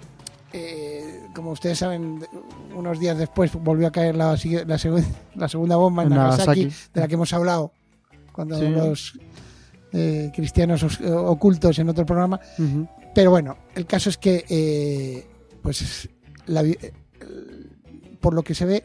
eh, 0.53 1.21
como 1.35 1.51
ustedes 1.51 1.77
saben, 1.79 2.23
unos 2.75 2.99
días 2.99 3.17
después 3.17 3.51
volvió 3.53 3.87
a 3.87 3.91
caer 3.91 4.15
la, 4.15 4.37
la, 4.65 4.79
la 5.35 5.49
segunda 5.49 5.75
bomba 5.75 6.03
en 6.03 6.09
Nagasaki, 6.09 6.61
Nagasaki. 6.65 6.89
de 6.93 7.01
la 7.01 7.07
que 7.07 7.13
hemos 7.15 7.33
hablado 7.33 7.71
cuando 8.31 8.57
Sí. 8.59 8.69
los 8.69 9.19
eh, 9.91 10.31
cristianos 10.35 10.83
os- 10.83 11.01
ocultos 11.01 11.77
en 11.79 11.89
otro 11.89 12.05
programa. 12.05 12.39
Pero 13.19 13.32
bueno, 13.32 13.58
el 13.75 13.86
caso 13.86 14.10
es 14.10 14.17
que, 14.17 14.45
eh, 14.47 15.27
pues, 15.62 16.08
la 16.45 16.63
eh, 16.63 16.93
por 18.21 18.34
lo 18.34 18.43
que 18.43 18.55
se 18.55 18.63
ve 18.63 18.82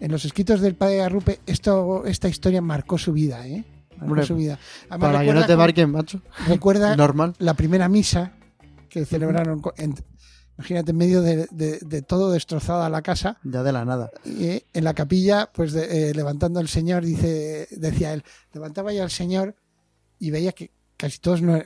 en 0.00 0.12
los 0.12 0.26
escritos 0.26 0.60
del 0.60 0.74
padre 0.74 1.00
Arrupe, 1.00 1.40
esto, 1.46 2.04
esta 2.04 2.28
historia 2.28 2.60
marcó 2.60 2.98
su 2.98 3.14
vida, 3.14 3.46
¿eh? 3.48 3.64
Marcó 3.92 4.04
Hombre, 4.04 4.26
su 4.26 4.36
vida. 4.36 4.58
Además, 4.90 5.12
Para 5.12 5.24
que 5.24 5.32
no 5.32 5.46
te 5.46 5.56
marquen, 5.56 5.90
macho. 5.90 6.20
recuerda 6.46 6.94
Normal. 6.96 7.36
la 7.38 7.54
primera 7.54 7.88
misa 7.88 8.32
que 8.90 9.06
celebraron. 9.06 9.62
en- 9.78 9.94
imagínate, 10.58 10.90
en 10.90 10.96
medio 10.98 11.22
de, 11.22 11.46
de- 11.50 11.78
de 11.78 12.02
todo 12.02 12.30
destrozada 12.30 12.90
la 12.90 13.00
casa, 13.00 13.38
Ya 13.44 13.62
de 13.62 13.72
la 13.72 13.86
nada. 13.86 14.10
y, 14.26 14.44
eh, 14.44 14.66
en 14.74 14.84
la 14.84 14.92
capilla, 14.92 15.48
pues 15.54 15.72
de- 15.72 16.10
eh, 16.10 16.14
levantando 16.14 16.60
al 16.60 16.68
Señor, 16.68 17.02
dice, 17.02 17.66
decía 17.70 18.12
él, 18.12 18.24
levantaba 18.52 18.92
ya 18.92 19.04
al 19.04 19.10
Señor 19.10 19.54
y 20.18 20.30
veía 20.32 20.52
que 20.52 20.70
casi 20.98 21.18
todos 21.18 21.40
no 21.40 21.56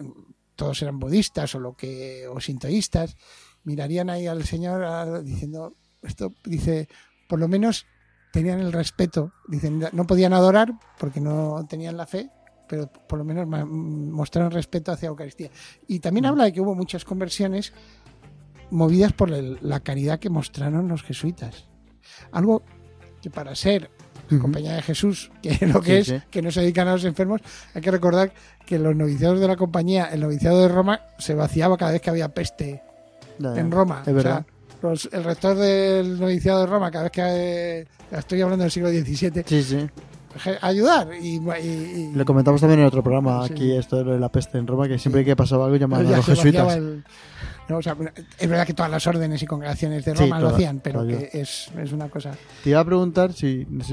todos 0.63 0.81
eran 0.81 1.01
budistas 1.01 1.53
o 1.57 1.59
lo 1.59 1.75
que 1.75 2.29
o 2.29 2.39
sintoístas, 2.39 3.17
mirarían 3.65 4.11
ahí 4.11 4.29
al 4.29 4.45
Señor 4.45 5.25
diciendo 5.25 5.75
esto 6.03 6.33
dice, 6.45 6.89
por 7.29 7.41
lo 7.41 7.49
menos 7.49 7.85
tenían 8.33 8.61
el 8.61 8.73
respeto, 8.73 9.33
dicen, 9.49 9.83
no 9.93 10.07
podían 10.07 10.33
adorar 10.33 10.73
porque 11.01 11.21
no 11.21 11.67
tenían 11.69 11.97
la 11.97 12.07
fe, 12.07 12.31
pero 12.69 12.87
por 13.09 13.19
lo 13.19 13.25
menos 13.25 13.47
mostraron 13.67 14.53
respeto 14.53 14.93
hacia 14.93 15.09
la 15.09 15.11
Eucaristía. 15.11 15.51
Y 15.89 15.99
también 15.99 16.25
Mm. 16.27 16.29
habla 16.29 16.45
de 16.45 16.53
que 16.53 16.61
hubo 16.61 16.77
muchas 16.77 17.05
conversiones 17.05 17.73
movidas 18.71 19.13
por 19.13 19.31
la 19.31 19.81
caridad 19.81 20.21
que 20.21 20.31
mostraron 20.31 20.87
los 20.87 21.03
jesuitas. 21.03 21.67
Algo 22.31 22.63
que 23.21 23.31
para 23.31 23.57
ser 23.57 23.91
Compañía 24.41 24.75
de 24.75 24.83
Jesús, 24.83 25.31
que 25.43 25.51
es 25.51 25.63
lo 25.63 25.81
que 25.81 26.05
Sí, 26.05 26.13
es, 26.15 26.21
sí. 26.23 26.27
que 26.31 26.43
no 26.43 26.51
se 26.51 26.61
dedican 26.61 26.89
a 26.89 26.93
los 26.93 27.05
enfermos, 27.05 27.41
hay 27.75 27.81
que 27.83 27.91
recordar 27.91 28.33
que 28.67 28.79
los 28.79 28.95
noviciados 28.97 29.41
de 29.41 29.49
la 29.49 29.57
compañía, 29.57 30.07
el 30.13 30.21
noviciado 30.21 30.61
de 30.63 30.69
Roma, 30.69 31.01
se 31.19 31.35
vaciaba 31.35 31.77
cada 31.77 31.93
vez 31.93 32.01
que 32.01 32.11
había 32.11 32.29
peste 32.33 32.83
en 33.39 33.71
Roma. 33.71 34.03
Es 34.07 34.15
verdad. 34.15 34.45
O 34.45 34.81
sea, 34.81 34.91
los- 34.91 35.09
el 35.13 35.25
rector 35.25 35.57
del 35.57 36.19
noviciado 36.21 36.61
de 36.61 36.67
Roma, 36.67 36.91
cada 36.91 37.05
vez 37.05 37.13
que 37.13 37.23
eh, 37.23 37.87
estoy 38.11 38.41
hablando 38.41 38.63
del 38.65 38.71
siglo 38.73 38.89
XVII, 38.91 39.45
Sí, 39.47 39.63
sí. 39.63 39.87
Ayudar 40.61 41.09
y, 41.21 41.37
y- 41.37 41.69
y- 41.69 42.13
Lo 42.15 42.25
comentamos 42.25 42.61
también 42.61 42.81
en 42.81 42.87
otro 42.87 43.03
programa, 43.03 43.47
Sí. 43.47 43.53
aquí, 43.53 43.73
esto 43.77 44.03
de 44.05 44.19
la 44.19 44.31
peste 44.31 44.59
en 44.59 44.67
Roma, 44.67 44.89
que 44.89 44.99
siempre 44.99 45.25
que 45.25 45.37
pasaba 45.37 45.65
algo 45.67 45.77
llamaban 45.77 46.07
a 46.07 46.17
los 46.17 46.27
jesuitas. 46.27 46.77
el- 46.77 47.05
no, 47.69 47.77
o 47.79 47.83
sea, 47.83 47.97
es 48.39 48.49
verdad 48.49 48.67
que 48.67 48.75
todas 48.75 48.91
las 48.91 49.07
órdenes 49.07 49.43
y 49.43 49.47
congregaciones 49.47 50.05
de 50.05 50.17
Sí, 50.17 50.23
Roma 50.25 50.41
lo 50.41 50.49
hacían, 50.49 50.81
pero 50.81 51.07
que 51.07 51.31
es, 51.33 51.69
es 51.79 51.93
una 51.93 52.09
cosa. 52.09 52.33
Te 52.65 52.71
iba 52.71 52.81
a 52.81 52.85
preguntar 52.85 53.33
si, 53.33 53.67
no 53.71 53.85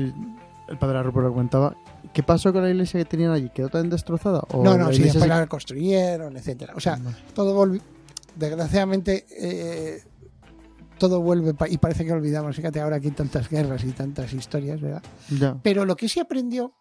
el 0.68 0.78
padre 0.78 1.00
Arrupo 1.00 1.22
lo 1.22 1.32
comentaba, 1.32 1.76
¿qué 2.14 2.22
pasó 2.24 2.52
con 2.54 2.62
la 2.64 2.70
iglesia 2.70 3.00
que 3.00 3.06
tenían 3.06 3.32
allí? 3.32 3.50
¿Quedó 3.50 3.70
también 3.70 3.90
destrozada? 3.92 4.42
¿O 4.52 4.64
No, 4.64 4.78
no, 4.78 4.92
sí, 4.94 5.04
después 5.04 5.24
se- 5.24 5.28
la 5.30 5.40
reconstruyeron, 5.42 6.36
etcétera. 6.38 6.74
O 6.76 6.80
sea, 6.80 6.98
Vale. 7.02 7.16
todo 7.34 7.54
volvió. 7.54 7.82
Desgraciadamente, 8.36 9.26
eh, 9.40 10.02
todo 11.00 11.22
vuelve 11.22 11.56
pa- 11.56 11.68
y 11.68 11.78
parece 11.80 12.06
que 12.06 12.12
olvidamos. 12.12 12.56
Fíjate 12.56 12.80
ahora 12.80 12.98
aquí 12.98 13.10
tantas 13.12 13.50
guerras 13.50 13.84
y 13.84 13.92
tantas 13.92 14.32
historias, 14.34 14.80
¿verdad? 14.80 15.02
Ya. 15.30 15.58
Pero 15.64 15.86
lo 15.86 15.96
que 15.96 16.08
sí 16.08 16.20
aprendió, 16.20 16.74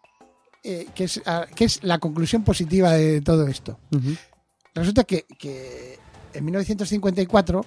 eh, 0.62 0.88
que, 0.94 1.04
es, 1.04 1.22
ah, 1.24 1.46
que 1.54 1.64
es 1.64 1.82
la 1.82 1.98
conclusión 1.98 2.44
positiva 2.44 2.92
de 2.92 3.20
todo 3.22 3.46
esto. 3.46 3.78
Resulta 4.74 5.04
que, 5.04 5.24
que 5.38 5.98
en 6.34 6.44
1954 6.44 7.64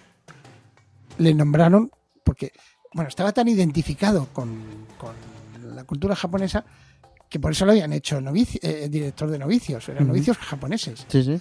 le 1.18 1.34
nombraron, 1.34 1.92
porque, 2.24 2.52
bueno, 2.94 3.08
estaba 3.10 3.32
tan 3.32 3.48
identificado 3.48 4.28
con, 4.34 4.52
con 4.98 5.16
la 5.76 5.84
cultura 5.86 6.16
japonesa 6.16 6.66
que 7.32 7.40
por 7.40 7.54
eso 7.54 7.66
lo 7.66 7.72
habían 7.72 7.94
hecho 7.94 8.20
novici- 8.20 8.60
eh, 8.62 8.90
director 8.90 9.32
de 9.32 9.40
novicios, 9.40 9.88
eran 9.88 10.06
novicios 10.06 10.38
japoneses. 10.38 11.06
Sí, 11.08 11.24
sí. 11.24 11.40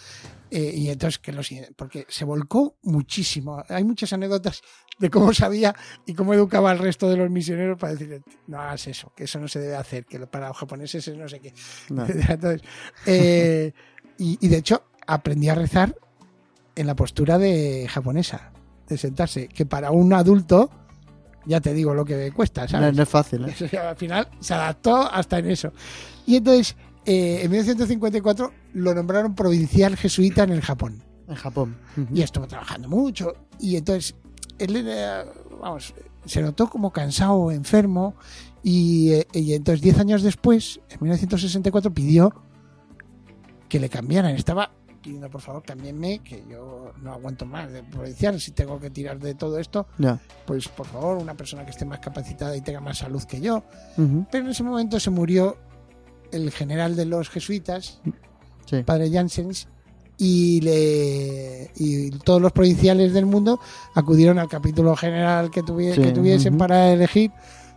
Eh, 0.53 0.72
y 0.74 0.88
entonces, 0.88 1.18
que 1.18 1.33
los, 1.33 1.48
porque 1.76 2.07
se 2.09 2.24
volcó 2.24 2.76
muchísimo. 2.83 3.62
Hay 3.68 3.83
muchas 3.83 4.12
anécdotas 4.12 4.62
de 5.00 5.11
cómo 5.11 5.35
sabía 5.35 5.74
y 6.07 6.14
cómo 6.14 6.33
educaba 6.33 6.70
al 6.70 6.79
resto 6.79 7.09
de 7.11 7.16
los 7.16 7.29
misioneros 7.29 7.76
para 7.79 7.92
decirle, 7.94 8.22
no 8.46 8.61
hagas 8.61 8.87
eso, 8.87 9.12
que 9.16 9.24
eso 9.24 9.40
no 9.40 9.48
se 9.48 9.59
debe 9.59 9.74
hacer, 9.74 10.07
que 10.07 10.20
para 10.29 10.48
los 10.48 10.57
japoneses 10.57 11.07
es 11.09 11.16
no 11.16 11.29
sé 11.29 11.40
qué. 11.40 11.53
No. 11.90 12.07
Entonces, 12.29 12.62
eh, 13.07 13.72
y, 14.18 14.38
y 14.40 14.48
de 14.48 14.57
hecho, 14.59 14.85
aprendí 15.09 15.48
a 15.48 15.55
rezar 15.57 15.96
en 16.76 16.87
la 16.87 16.94
postura 16.94 17.37
de 17.37 17.88
japonesa. 17.90 18.53
de 18.88 18.96
sentarse, 18.96 19.48
que 19.48 19.66
para 19.66 19.90
un 19.90 20.12
adulto, 20.12 20.70
ya 21.46 21.61
te 21.61 21.72
digo 21.74 21.94
lo 21.94 22.05
que 22.05 22.31
cuesta, 22.33 22.62
No, 22.62 22.68
¿sabes? 22.68 22.94
no 22.96 23.03
es 23.03 23.09
fácil, 23.09 23.44
¿eh? 23.44 23.55
Eso 23.61 23.81
al 23.81 23.96
final 23.96 24.29
se 24.40 24.55
adaptó 24.55 24.96
hasta 25.11 25.38
en 25.38 25.50
eso. 25.50 25.72
Y 26.26 26.37
entonces, 26.37 26.76
eh, 27.07 27.40
en 27.42 27.50
1954 27.50 28.53
lo 28.74 28.94
nombraron 28.94 29.35
provincial 29.35 29.96
jesuita 29.96 30.44
en 30.44 30.50
el 30.50 30.61
Japón. 30.61 31.03
En 31.29 31.37
Japón. 31.37 31.76
Y 32.12 32.22
estuvo 32.22 32.46
trabajando 32.46 32.88
mucho. 32.88 33.35
Y 33.59 33.76
entonces, 33.76 34.14
él 34.59 34.76
era, 34.76 35.24
vamos, 35.61 35.94
se 36.26 36.42
notó 36.42 36.68
como 36.68 36.92
cansado, 36.92 37.50
enfermo. 37.50 38.14
Y, 38.62 39.12
eh, 39.12 39.26
y 39.33 39.55
entonces, 39.55 39.81
10 39.81 39.98
años 40.00 40.22
después, 40.22 40.81
en 40.90 40.98
1964, 41.00 41.94
pidió 41.94 42.35
que 43.68 43.79
le 43.81 43.88
cambiaran. 43.88 44.35
Estaba 44.35 44.72
pidiendo, 45.03 45.31
por 45.31 45.41
favor, 45.41 45.63
cámbienme, 45.63 46.19
que 46.21 46.45
yo 46.51 46.93
no 47.03 47.13
aguanto 47.13 47.47
más 47.47 47.73
de 47.73 47.83
provincial. 47.83 48.41
Si 48.41 48.53
tengo 48.53 48.79
que 48.79 48.91
tirar 48.91 49.19
de 49.19 49.35
todo 49.35 49.59
esto, 49.59 49.87
Ya. 49.99 50.21
pues 50.47 50.69
por 50.69 50.87
favor, 50.87 51.17
una 51.19 51.35
persona 51.35 51.65
que 51.65 51.71
esté 51.71 51.85
más 51.85 52.01
capacitada 52.01 52.57
y 52.57 52.61
tenga 52.61 52.81
más 52.81 52.99
salud 52.99 53.23
que 53.25 53.41
yo. 53.41 53.63
Ujú. 53.97 54.27
Pero 54.31 54.45
en 54.45 54.51
ese 54.51 54.63
momento 54.63 55.01
se 55.01 55.11
murió 55.11 55.57
el 56.33 56.51
general 56.51 56.97
de 56.97 57.07
los 57.07 57.29
jesuitas, 57.31 58.01
Sí. 58.67 58.83
padre 58.85 59.11
Janssens, 59.11 59.69
y, 60.19 60.61
le, 60.61 61.71
y 61.77 62.11
todos 62.11 62.43
los 62.43 62.53
provinciales 62.53 63.15
del 63.15 63.25
mundo 63.25 63.59
acudieron 63.95 64.39
al 64.39 64.49
capítulo 64.49 64.95
general 64.95 65.51
que, 65.51 65.61
Sí, 65.61 66.01
que 66.03 66.13
tuviesen 66.13 66.55
ujú. 66.55 66.59
para 66.59 66.93
elegir, 66.93 67.31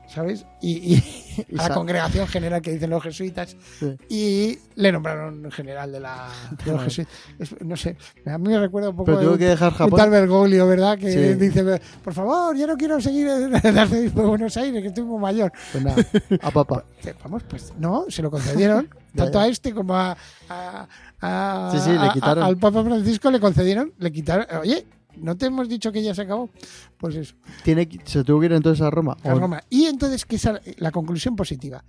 ¿sabes? 0.08 0.46
Y, 0.62 0.94
y 0.96 1.46
Y 1.50 1.58
a 1.60 1.70
la 1.70 1.74
congregación 1.76 2.28
general 2.28 2.62
que 2.62 2.72
dicen 2.72 2.90
los 2.90 3.02
jesuitas, 3.04 3.56
Sí. 3.80 3.98
y 4.10 4.60
le 4.76 4.92
nombraron 4.92 5.52
general 5.52 5.92
de, 5.92 6.00
la, 6.00 6.28
de 6.66 6.72
los 6.72 6.84
jesuitas. 6.84 7.14
Es- 7.40 7.62
no 7.62 7.76
sé, 7.76 7.98
a 8.26 8.38
mí 8.38 8.50
me 8.50 8.60
recuerda 8.60 8.90
un 8.90 8.96
poco 8.96 9.06
Pero 9.06 9.20
de 9.20 9.28
un- 9.30 9.38
que 9.38 9.46
dejar 9.46 9.74
Japón. 9.74 9.98
tal 10.00 10.10
Bergoglio, 10.10 10.68
¿verdad? 10.68 10.98
Que 10.98 11.12
Sí. 11.12 11.34
dice, 11.36 11.82
por 12.04 12.14
favor, 12.14 12.56
yo 12.56 12.68
no 12.68 12.78
quiero 12.78 13.00
seguir 13.02 13.28
en 13.28 13.56
el 13.66 13.78
arzobispo 13.78 14.22
de 14.22 14.28
Buenos 14.28 14.56
Aires, 14.58 14.82
que 14.82 14.88
estoy 14.90 15.04
muy 15.04 15.20
mayor. 15.20 15.52
Pues 15.72 15.84
nada, 15.84 16.04
a. 16.42 16.84
Que, 17.02 17.14
Vamos, 17.24 17.44
pues 17.50 17.74
no, 17.80 18.06
se 18.10 18.22
lo 18.22 18.30
concedieron. 18.32 18.90
Tanto 19.16 19.40
a 19.40 19.48
este 19.48 19.74
como 19.74 19.96
a, 19.96 20.18
a- 20.50 20.88
a- 21.22 21.70
Sí, 21.72 21.80
sí, 21.80 21.92
le 21.92 21.98
a- 21.98 22.46
al 22.46 22.58
Papa 22.58 22.84
Francisco 22.84 23.30
le 23.32 23.40
concedieron, 23.40 23.94
le 24.00 24.12
quitaron. 24.12 24.46
Oye, 24.60 24.86
¿no 25.18 25.36
te 25.38 25.46
hemos 25.48 25.68
dicho 25.70 25.92
que 25.92 26.02
ya 26.04 26.14
se 26.16 26.22
acabó? 26.24 26.50
Pues 26.98 27.16
eso, 27.16 27.36
Tiene 27.64 27.88
¿Se 28.06 28.24
tuvo 28.24 28.40
que 28.40 28.48
ir 28.48 28.54
entonces 28.54 28.82
a 28.82 28.90
Roma? 28.90 29.18
a 29.24 29.34
¿O- 29.34 29.40
Roma. 29.40 29.62
Y 29.70 29.86
entonces, 29.86 30.26
que 30.26 30.36
esa, 30.38 30.60
la 30.78 30.92
conclusión 30.92 31.36
positiva. 31.36 31.84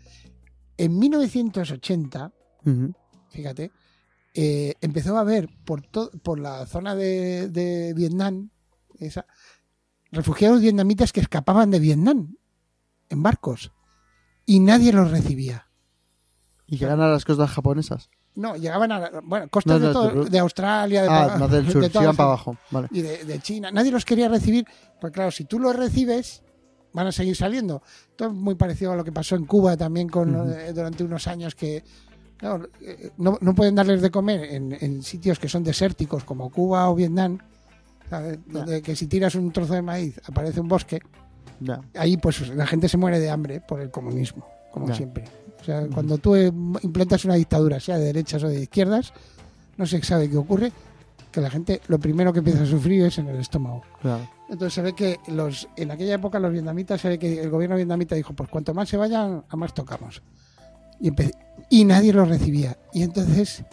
En 0.76 0.98
1980, 0.98 2.32
Ujú. 2.66 2.92
fíjate, 3.30 3.70
eh, 4.34 4.74
empezó 4.80 5.16
a 5.16 5.20
haber 5.20 5.48
por, 5.64 5.82
to- 5.82 6.10
por 6.22 6.40
la 6.40 6.66
zona 6.66 6.94
de, 6.94 7.48
de 7.48 7.94
Vietnam, 7.94 8.50
esa, 8.98 9.26
refugiados 10.10 10.60
vietnamitas 10.60 11.12
que 11.12 11.20
escapaban 11.20 11.70
de 11.70 11.78
Vietnam 11.80 12.36
en 13.08 13.22
barcos 13.22 13.72
y 14.46 14.60
nadie 14.60 14.92
los 14.92 15.10
recibía. 15.10 15.68
¿Y 16.66 16.78
llegan 16.78 17.00
a 17.00 17.08
las 17.08 17.24
costas 17.24 17.50
japonesas? 17.50 18.10
No, 18.36 18.56
llegaban 18.56 18.90
a 18.90 19.10
bueno, 19.22 19.48
costas 19.48 19.80
No, 19.80 19.86
de, 19.86 19.92
todo- 19.92 20.24
de 20.24 20.38
Australia, 20.40 21.02
de, 21.02 21.08
Ah, 21.08 21.48
del 21.48 21.70
sur. 21.70 21.82
de 21.82 21.90
para 21.90 22.10
abajo. 22.10 22.56
Vale. 22.70 22.88
y 22.90 23.00
de, 23.02 23.24
de 23.24 23.38
China. 23.40 23.70
Nadie 23.70 23.92
los 23.92 24.04
quería 24.04 24.28
recibir, 24.28 24.66
pues 25.00 25.12
claro, 25.12 25.30
si 25.30 25.44
tú 25.44 25.58
los 25.60 25.76
recibes, 25.76 26.42
van 26.92 27.06
a 27.06 27.12
seguir 27.12 27.36
saliendo. 27.36 27.82
Esto 28.10 28.26
es 28.26 28.32
muy 28.32 28.54
parecido 28.56 28.92
a 28.92 28.96
lo 28.96 29.04
que 29.04 29.12
pasó 29.12 29.36
en 29.36 29.44
Cuba 29.46 29.76
también 29.76 30.08
con, 30.08 30.32
durante 30.74 31.04
unos 31.04 31.26
años 31.28 31.54
que 31.54 31.84
claro, 32.36 32.68
eh, 32.80 33.10
no, 33.18 33.38
no 33.40 33.54
pueden 33.54 33.74
darles 33.76 34.02
de 34.02 34.10
comer 34.10 34.44
en, 34.52 34.76
en 34.80 35.02
sitios 35.02 35.38
que 35.38 35.48
son 35.48 35.62
desérticos 35.64 36.24
como 36.24 36.50
Cuba 36.50 36.88
o 36.90 36.94
Vietnam, 36.96 37.38
¿sabes? 38.10 38.38
Donde 38.46 38.82
que 38.82 38.96
si 38.96 39.06
tiras 39.06 39.34
un 39.36 39.52
trozo 39.52 39.74
de 39.74 39.82
maíz 39.82 40.20
aparece 40.26 40.60
un 40.60 40.68
bosque, 40.68 41.00
Ya. 41.60 41.80
ahí 41.96 42.16
pues 42.16 42.48
la 42.48 42.66
gente 42.66 42.88
se 42.88 42.96
muere 42.96 43.20
de 43.20 43.30
hambre 43.30 43.60
por 43.60 43.80
el 43.80 43.90
comunismo, 43.92 44.46
como 44.72 44.88
Ya. 44.88 44.94
siempre. 44.96 45.24
O 45.64 45.66
sea, 45.66 45.86
cuando 45.86 46.18
tú 46.18 46.36
eh, 46.36 46.52
implantas 46.82 47.24
una 47.24 47.36
dictadura, 47.36 47.80
sea 47.80 47.96
de 47.96 48.04
derechas 48.04 48.44
o 48.44 48.48
de 48.48 48.64
izquierdas, 48.64 49.14
no 49.78 49.86
se 49.86 50.02
sabe 50.02 50.28
qué 50.28 50.36
ocurre, 50.36 50.70
que 51.32 51.40
la 51.40 51.48
gente 51.48 51.80
lo 51.88 51.98
primero 51.98 52.34
que 52.34 52.40
empieza 52.40 52.64
a 52.64 52.66
sufrir 52.66 53.02
es 53.06 53.16
en 53.16 53.28
el 53.28 53.36
estómago. 53.36 53.82
Claro. 54.02 54.28
Entonces 54.50 54.74
se 54.74 54.82
ve 54.82 54.94
que 54.94 55.20
los 55.28 55.66
en 55.76 55.90
aquella 55.90 56.16
época 56.16 56.38
los 56.38 56.52
vietnamitas, 56.52 57.00
se 57.00 57.08
ve 57.08 57.18
que 57.18 57.40
el 57.40 57.48
gobierno 57.48 57.76
vietnamita 57.76 58.14
dijo, 58.14 58.34
pues 58.34 58.50
cuanto 58.50 58.74
más 58.74 58.90
se 58.90 58.98
vayan, 58.98 59.42
a 59.48 59.56
más 59.56 59.72
tocamos. 59.72 60.20
Y, 61.70 61.84
nadie 61.86 62.12
los 62.12 62.28
recibía. 62.28 62.76
Y 62.92 63.02
entonces 63.02 63.64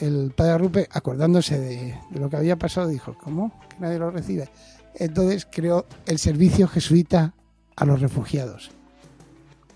el 0.00 0.30
padre 0.36 0.58
Rupe, 0.58 0.88
acordándose 0.92 1.58
de, 1.58 1.98
de 2.10 2.20
lo 2.20 2.28
que 2.28 2.36
había 2.36 2.56
pasado, 2.56 2.88
dijo, 2.88 3.16
¿cómo? 3.16 3.50
Que 3.70 3.76
nadie 3.80 3.98
los 3.98 4.12
recibe. 4.12 4.50
Entonces 4.94 5.48
creó 5.50 5.86
el 6.04 6.18
servicio 6.18 6.68
jesuita 6.68 7.32
a 7.76 7.86
los 7.86 8.02
refugiados. 8.02 8.72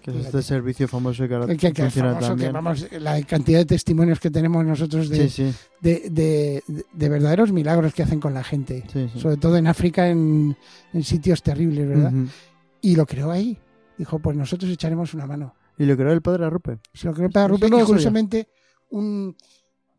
Que 0.02 0.10
es 0.10 0.26
este 0.26 0.42
servicio 0.42 0.88
famoso 0.88 1.26
que 1.28 1.34
ahora 1.34 1.46
Que, 1.56 1.72
que 1.72 1.82
funciona 1.82 2.08
famoso, 2.14 2.20
que 2.36 2.44
también. 2.44 2.52
vamos, 2.52 2.86
la 2.92 3.22
cantidad 3.22 3.58
de 3.60 3.66
testimonios 3.66 4.18
que 4.20 4.30
tenemos 4.30 4.64
nosotros 4.64 5.08
de, 5.08 5.28
Sí, 5.28 5.50
sí, 5.50 5.54
de, 5.80 6.10
de- 6.10 6.62
de 6.92 7.08
verdaderos 7.08 7.52
milagros 7.52 7.94
que 7.94 8.02
hacen 8.02 8.18
con 8.20 8.34
la 8.34 8.42
gente. 8.42 8.84
sí. 8.92 9.08
Sobre 9.16 9.36
todo 9.36 9.56
en 9.56 9.66
África, 9.68 10.08
en, 10.08 10.56
en 10.92 11.02
sitios 11.04 11.42
terribles, 11.42 11.88
¿verdad? 11.88 12.12
Y 12.80 12.96
lo 12.96 13.06
creó 13.06 13.30
ahí. 13.30 13.58
Dijo, 13.96 14.18
pues 14.18 14.36
nosotros 14.36 14.70
echaremos 14.72 15.14
una 15.14 15.26
mano. 15.26 15.54
Y 15.78 15.84
lo 15.86 15.96
creó 15.96 16.12
el 16.12 16.20
padre 16.22 16.44
Arrupe. 16.46 16.78
Se 16.92 17.06
lo 17.06 17.14
creó 17.14 17.28
no 17.32 17.54
y 17.54 17.58
lo 17.58 17.58
sabía. 17.68 17.84
curiosamente, 17.84 18.48
un 18.90 19.36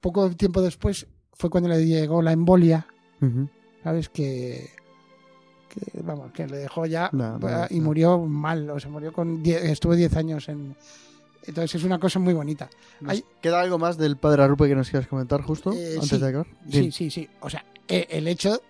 poco 0.01 0.29
tiempo 0.31 0.61
después 0.61 1.07
fue 1.31 1.49
cuando 1.49 1.69
le 1.69 1.85
llegó 1.85 2.21
la 2.21 2.31
embolia. 2.33 2.85
¿sabes? 3.83 4.09
Que, 4.09 4.69
que, 5.73 6.01
vamos, 6.01 6.31
que 6.31 6.47
le 6.47 6.57
dejó 6.57 6.85
ya 6.85 7.09
No, 7.11 7.37
no, 7.39 7.65
y 7.69 7.79
murió 7.81 8.19
mal, 8.19 8.69
o 8.69 8.79
sea, 8.79 8.89
murió 8.91 9.11
con 9.13 9.41
die- 9.41 9.71
estuvo 9.71 9.95
10 9.95 10.15
años 10.17 10.47
en... 10.49 10.75
Entonces 11.45 11.75
es 11.75 11.83
una 11.83 11.99
cosa 11.99 12.19
muy 12.19 12.33
bonita. 12.33 12.69
¿Nos 13.01 13.11
Hay- 13.13 13.25
¿Queda 13.41 13.59
algo 13.59 13.77
más 13.77 13.97
del 13.97 14.15
padre 14.17 14.43
Arrupe 14.43 14.67
que 14.67 14.75
nos 14.75 14.89
quieras 14.89 15.07
comentar 15.09 15.41
justo 15.41 15.73
Eh, 15.73 15.95
antes 15.95 16.09
sí. 16.09 16.17
de 16.17 16.27
acabar? 16.27 16.47
Sí, 16.69 16.91
sí, 16.91 17.09
sí. 17.09 17.29
O 17.41 17.49
sea, 17.49 17.65
eh, 17.87 18.07
el 18.11 18.27
hecho 18.29 18.61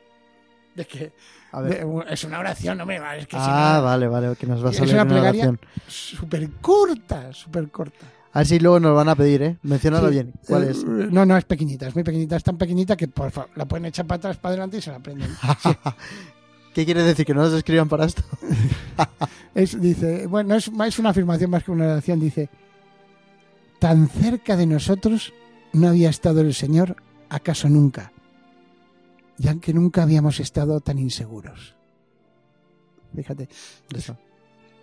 de 0.73 0.85
que 0.85 1.11
A 1.51 1.61
ver. 1.61 1.85
de- 1.85 2.05
es 2.13 2.23
una 2.23 2.39
oración, 2.39 2.81
hombre, 2.81 2.97
es 3.19 3.27
que 3.27 3.35
si 3.37 3.43
Ah, 3.45 3.75
no- 3.77 3.83
vale, 3.83 4.07
vale, 4.07 4.35
que 4.35 4.47
nos 4.47 4.63
va 4.63 4.69
a 4.69 4.71
Es 4.71 4.77
salir 4.77 4.93
una 4.95 5.03
una 5.03 5.11
plegaria. 5.13 5.43
oración. 5.49 5.59
súper 5.87 6.49
corta, 6.61 7.31
súper 7.31 7.69
corta. 7.69 8.07
A 8.35 8.39
ver 8.39 8.47
si 8.47 8.57
luego 8.59 8.79
nos 8.79 8.95
van 8.95 9.09
a 9.09 9.15
pedir, 9.15 9.43
¿eh? 9.43 9.57
Menciónalo 9.61 10.07
Sí. 10.07 10.13
bien. 10.15 10.33
¿Cuál 10.47 10.63
Eh, 10.63 10.71
es? 10.71 10.83
No, 10.83 11.23
no, 11.27 11.37
es 11.37 11.45
pequeñita, 11.45 11.87
es 11.87 11.93
muy 11.93 12.03
pequeñita, 12.03 12.35
es 12.37 12.43
tan 12.43 12.57
pequeñita 12.57 12.95
que 12.97 13.07
por 13.07 13.29
favor, 13.29 13.51
la 13.55 13.65
pueden 13.65 13.85
echar 13.85 14.07
para 14.07 14.17
atrás, 14.17 14.37
para 14.37 14.53
adelante 14.53 14.77
y 14.77 14.81
se 14.81 14.89
la 14.89 14.97
aprenden. 14.97 15.29
¿Qué 16.73 16.85
quiere 16.85 17.03
decir? 17.03 17.25
¿Que 17.25 17.33
no 17.33 17.41
nos 17.43 17.53
escriban 17.53 17.87
para 17.89 18.05
esto? 18.05 18.23
Es, 19.55 19.79
dice, 19.79 20.25
bueno, 20.25 20.55
es, 20.55 20.67
es 20.87 20.99
una 20.99 21.09
afirmación 21.09 21.51
más 21.51 21.63
que 21.63 21.69
una 21.69 21.85
oración, 21.85 22.19
dice, 22.19 22.49
tan 23.77 24.09
cerca 24.09 24.55
de 24.57 24.65
nosotros 24.65 25.31
no 25.73 25.89
había 25.89 26.09
estado 26.09 26.41
el 26.41 26.55
Señor, 26.55 26.95
acaso 27.29 27.69
nunca, 27.69 28.11
ya 29.37 29.53
que 29.59 29.71
nunca 29.71 30.01
habíamos 30.01 30.39
estado 30.39 30.79
tan 30.79 30.97
inseguros. 30.97 31.75
Fíjate, 33.15 33.47
Eso. 33.95 34.17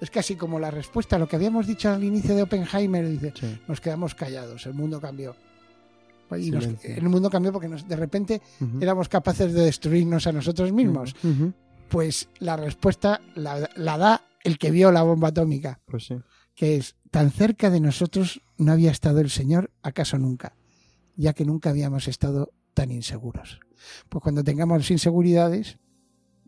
es 0.00 0.09
casi 0.11 0.37
como 0.37 0.61
la 0.61 0.70
respuesta 0.70 1.16
a 1.16 1.18
lo 1.18 1.26
que 1.26 1.35
habíamos 1.35 1.66
dicho 1.66 1.90
al 1.90 2.05
inicio 2.05 2.37
de 2.37 2.42
Oppenheimer, 2.42 3.09
dice, 3.09 3.33
Sí. 3.35 3.61
nos 3.66 3.81
quedamos 3.81 4.14
callados, 4.14 4.66
el 4.66 4.74
mundo 4.74 5.00
cambió. 5.00 5.35
Y 6.38 6.53
nos- 6.53 6.62
Silencio. 6.62 6.94
el 6.94 7.09
mundo 7.09 7.29
cambió 7.29 7.53
porque 7.53 7.66
nos- 7.68 7.88
de 7.88 7.96
repente 7.96 8.40
éramos 8.81 9.09
capaces 9.09 9.53
de 9.53 9.62
destruirnos 9.64 10.29
a 10.29 10.33
nosotros 10.33 10.70
mismos. 10.72 11.12
Ujú. 11.24 11.53
Pues 11.90 12.29
la 12.38 12.57
respuesta 12.57 13.20
la, 13.35 13.68
la 13.76 13.98
da 13.98 14.22
el 14.44 14.59
que 14.59 14.70
vio 14.70 14.90
la 14.92 15.03
bomba 15.03 15.29
atómica, 15.29 15.81
Pues 15.87 16.07
sí. 16.07 16.16
que 16.55 16.76
es, 16.76 16.96
tan 17.11 17.31
cerca 17.31 17.68
de 17.70 17.81
nosotros 17.81 18.40
no 18.57 18.72
había 18.72 18.90
estado 18.90 19.20
el 19.20 19.31
Señor, 19.31 19.70
acaso 19.83 20.16
nunca, 20.18 20.55
ya 21.16 21.33
que 21.33 21.44
nunca 21.44 21.70
habíamos 21.70 22.09
estado 22.09 22.53
tan 22.74 22.90
inseguros. 22.90 23.61
Pues 24.09 24.22
cuando 24.22 24.44
tengamos 24.44 24.90
inseguridades, 24.90 25.79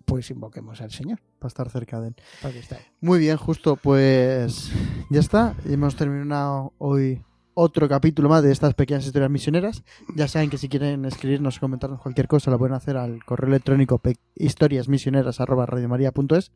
pues 0.04 0.30
invoquemos 0.30 0.80
al 0.80 0.90
Señor. 0.90 1.20
Para 1.38 1.48
estar 1.48 1.70
cerca 1.70 2.00
de 2.00 2.08
él. 2.08 2.16
Porque 2.40 2.60
está 2.60 2.76
ahí. 2.76 2.82
Muy 3.00 3.18
bien, 3.18 3.36
justo, 3.36 3.76
pues 3.76 4.70
ya 5.10 5.20
está. 5.20 5.54
Hemos 5.64 5.96
terminado 5.96 6.72
hoy 6.78 7.24
otro 7.54 7.88
capítulo 7.88 8.28
más 8.28 8.42
de 8.42 8.52
estas 8.52 8.74
pequeñas 8.74 9.06
historias 9.06 9.30
misioneras. 9.30 9.82
Ya 10.14 10.28
saben 10.28 10.50
que 10.50 10.58
si 10.58 10.68
quieren 10.68 11.04
escribirnos, 11.04 11.58
comentarnos 11.58 12.00
cualquier 12.00 12.28
cosa, 12.28 12.50
lo 12.50 12.58
pueden 12.58 12.74
hacer 12.74 12.96
al 12.96 13.24
correo 13.24 13.48
electrónico 13.48 14.00
historiasmisioneras@radiomaria.es 14.36 16.52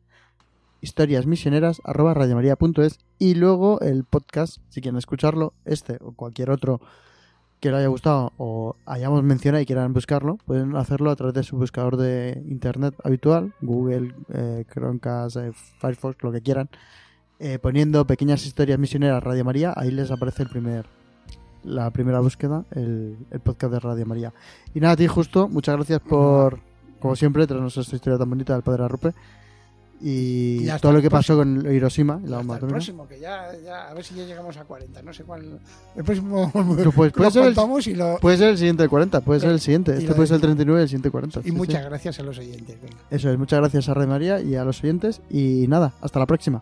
historiasmisioneras@radiomaria.es 0.81 2.99
y 3.17 3.35
luego 3.35 3.79
el 3.81 4.03
podcast, 4.03 4.57
si 4.69 4.81
quieren 4.81 4.97
escucharlo, 4.97 5.53
este 5.65 5.97
o 6.01 6.13
cualquier 6.13 6.51
otro 6.51 6.81
que 7.59 7.69
les 7.69 7.79
haya 7.79 7.87
gustado 7.87 8.33
o 8.37 8.75
hayamos 8.85 9.23
mencionado 9.23 9.61
y 9.61 9.65
quieran 9.65 9.93
buscarlo, 9.93 10.37
pueden 10.45 10.75
hacerlo 10.75 11.09
a 11.09 11.15
través 11.15 11.33
de 11.33 11.43
su 11.43 11.57
buscador 11.57 11.97
de 11.97 12.43
internet 12.47 12.93
habitual, 13.03 13.53
Google, 13.61 14.13
eh, 14.31 14.65
Chromecast, 14.71 15.37
eh, 15.37 15.51
Firefox, 15.79 16.21
lo 16.21 16.31
que 16.31 16.41
quieran, 16.41 16.69
eh, 17.39 17.59
poniendo 17.59 18.05
pequeñas 18.07 18.45
historias 18.45 18.79
misioneras 18.79 19.23
Radio 19.23 19.45
María, 19.45 19.73
ahí 19.75 19.91
les 19.91 20.11
aparece 20.11 20.43
el 20.43 20.49
primer 20.49 20.85
la 21.63 21.91
primera 21.91 22.19
búsqueda, 22.21 22.63
el, 22.71 23.17
el 23.29 23.39
podcast 23.41 23.73
de 23.73 23.79
Radio 23.79 24.05
María. 24.05 24.33
Y 24.73 24.79
nada, 24.79 24.93
a 24.93 24.97
ti 24.97 25.05
justo, 25.07 25.49
muchas 25.49 25.75
gracias 25.75 25.99
por 25.99 26.59
como 26.99 27.15
siempre, 27.15 27.45
tras 27.45 27.61
nuestra 27.61 27.81
historia 27.83 28.17
tan 28.17 28.29
bonita 28.29 28.53
del 28.53 28.63
padre 28.63 28.83
Arrupe. 28.83 29.13
Y, 29.99 30.67
todo 30.79 30.91
lo 30.93 31.01
que 31.01 31.09
pasó 31.09 31.35
próximo. 31.35 31.63
con 31.63 31.73
Hiroshima, 31.73 32.21
Y 32.23 32.27
la 32.27 32.37
bomba 32.37 32.57
el 32.57 32.67
próximo, 32.67 33.07
que 33.07 33.19
ya, 33.19 33.47
ya, 33.65 33.87
a 33.89 33.93
ver 33.95 34.03
si 34.03 34.13
ya 34.13 34.25
llegamos 34.25 34.55
a 34.55 34.63
40. 34.63 35.01
No 35.01 35.11
sé 35.11 35.23
cuál. 35.23 35.59
El 35.95 36.03
próximo 36.03 36.51
Que 36.77 36.83
pues- 36.91 37.11
puede 37.11 37.11
lo 37.25 37.31
ser 37.31 37.45
el- 37.47 37.87
y, 37.87 37.95
lo, 37.95 38.17
Puede 38.19 38.37
ser 38.37 38.49
el 38.49 38.57
siguiente 38.59 38.83
de 38.83 38.89
40, 38.89 39.21
puede 39.21 39.39
ser 39.39 39.49
el 39.49 39.59
siguiente. 39.59 39.93
Y 39.95 40.03
Este 40.03 40.13
puede 40.13 40.27
ser 40.27 40.35
el 40.35 40.41
decimos. 40.41 40.55
39 40.57 40.79
y 40.79 40.83
el 40.83 40.87
siguiente 40.89 41.09
40. 41.11 41.39
y 41.39 41.43
sí, 41.43 41.49
sí. 41.49 41.55
muchas 41.55 41.83
gracias 41.85 42.19
a 42.19 42.23
los 42.23 42.37
oyentes. 42.37 42.79
venga. 42.79 42.97
Eso 43.09 43.29
es, 43.31 43.37
muchas 43.39 43.59
gracias 43.59 43.89
a 43.89 43.95
Red 43.95 44.07
María 44.07 44.39
y 44.39 44.55
a 44.55 44.63
los 44.63 44.83
oyentes. 44.83 45.21
Y 45.31 45.65
nada, 45.67 45.93
hasta 46.01 46.19
la 46.19 46.27
próxima. 46.27 46.61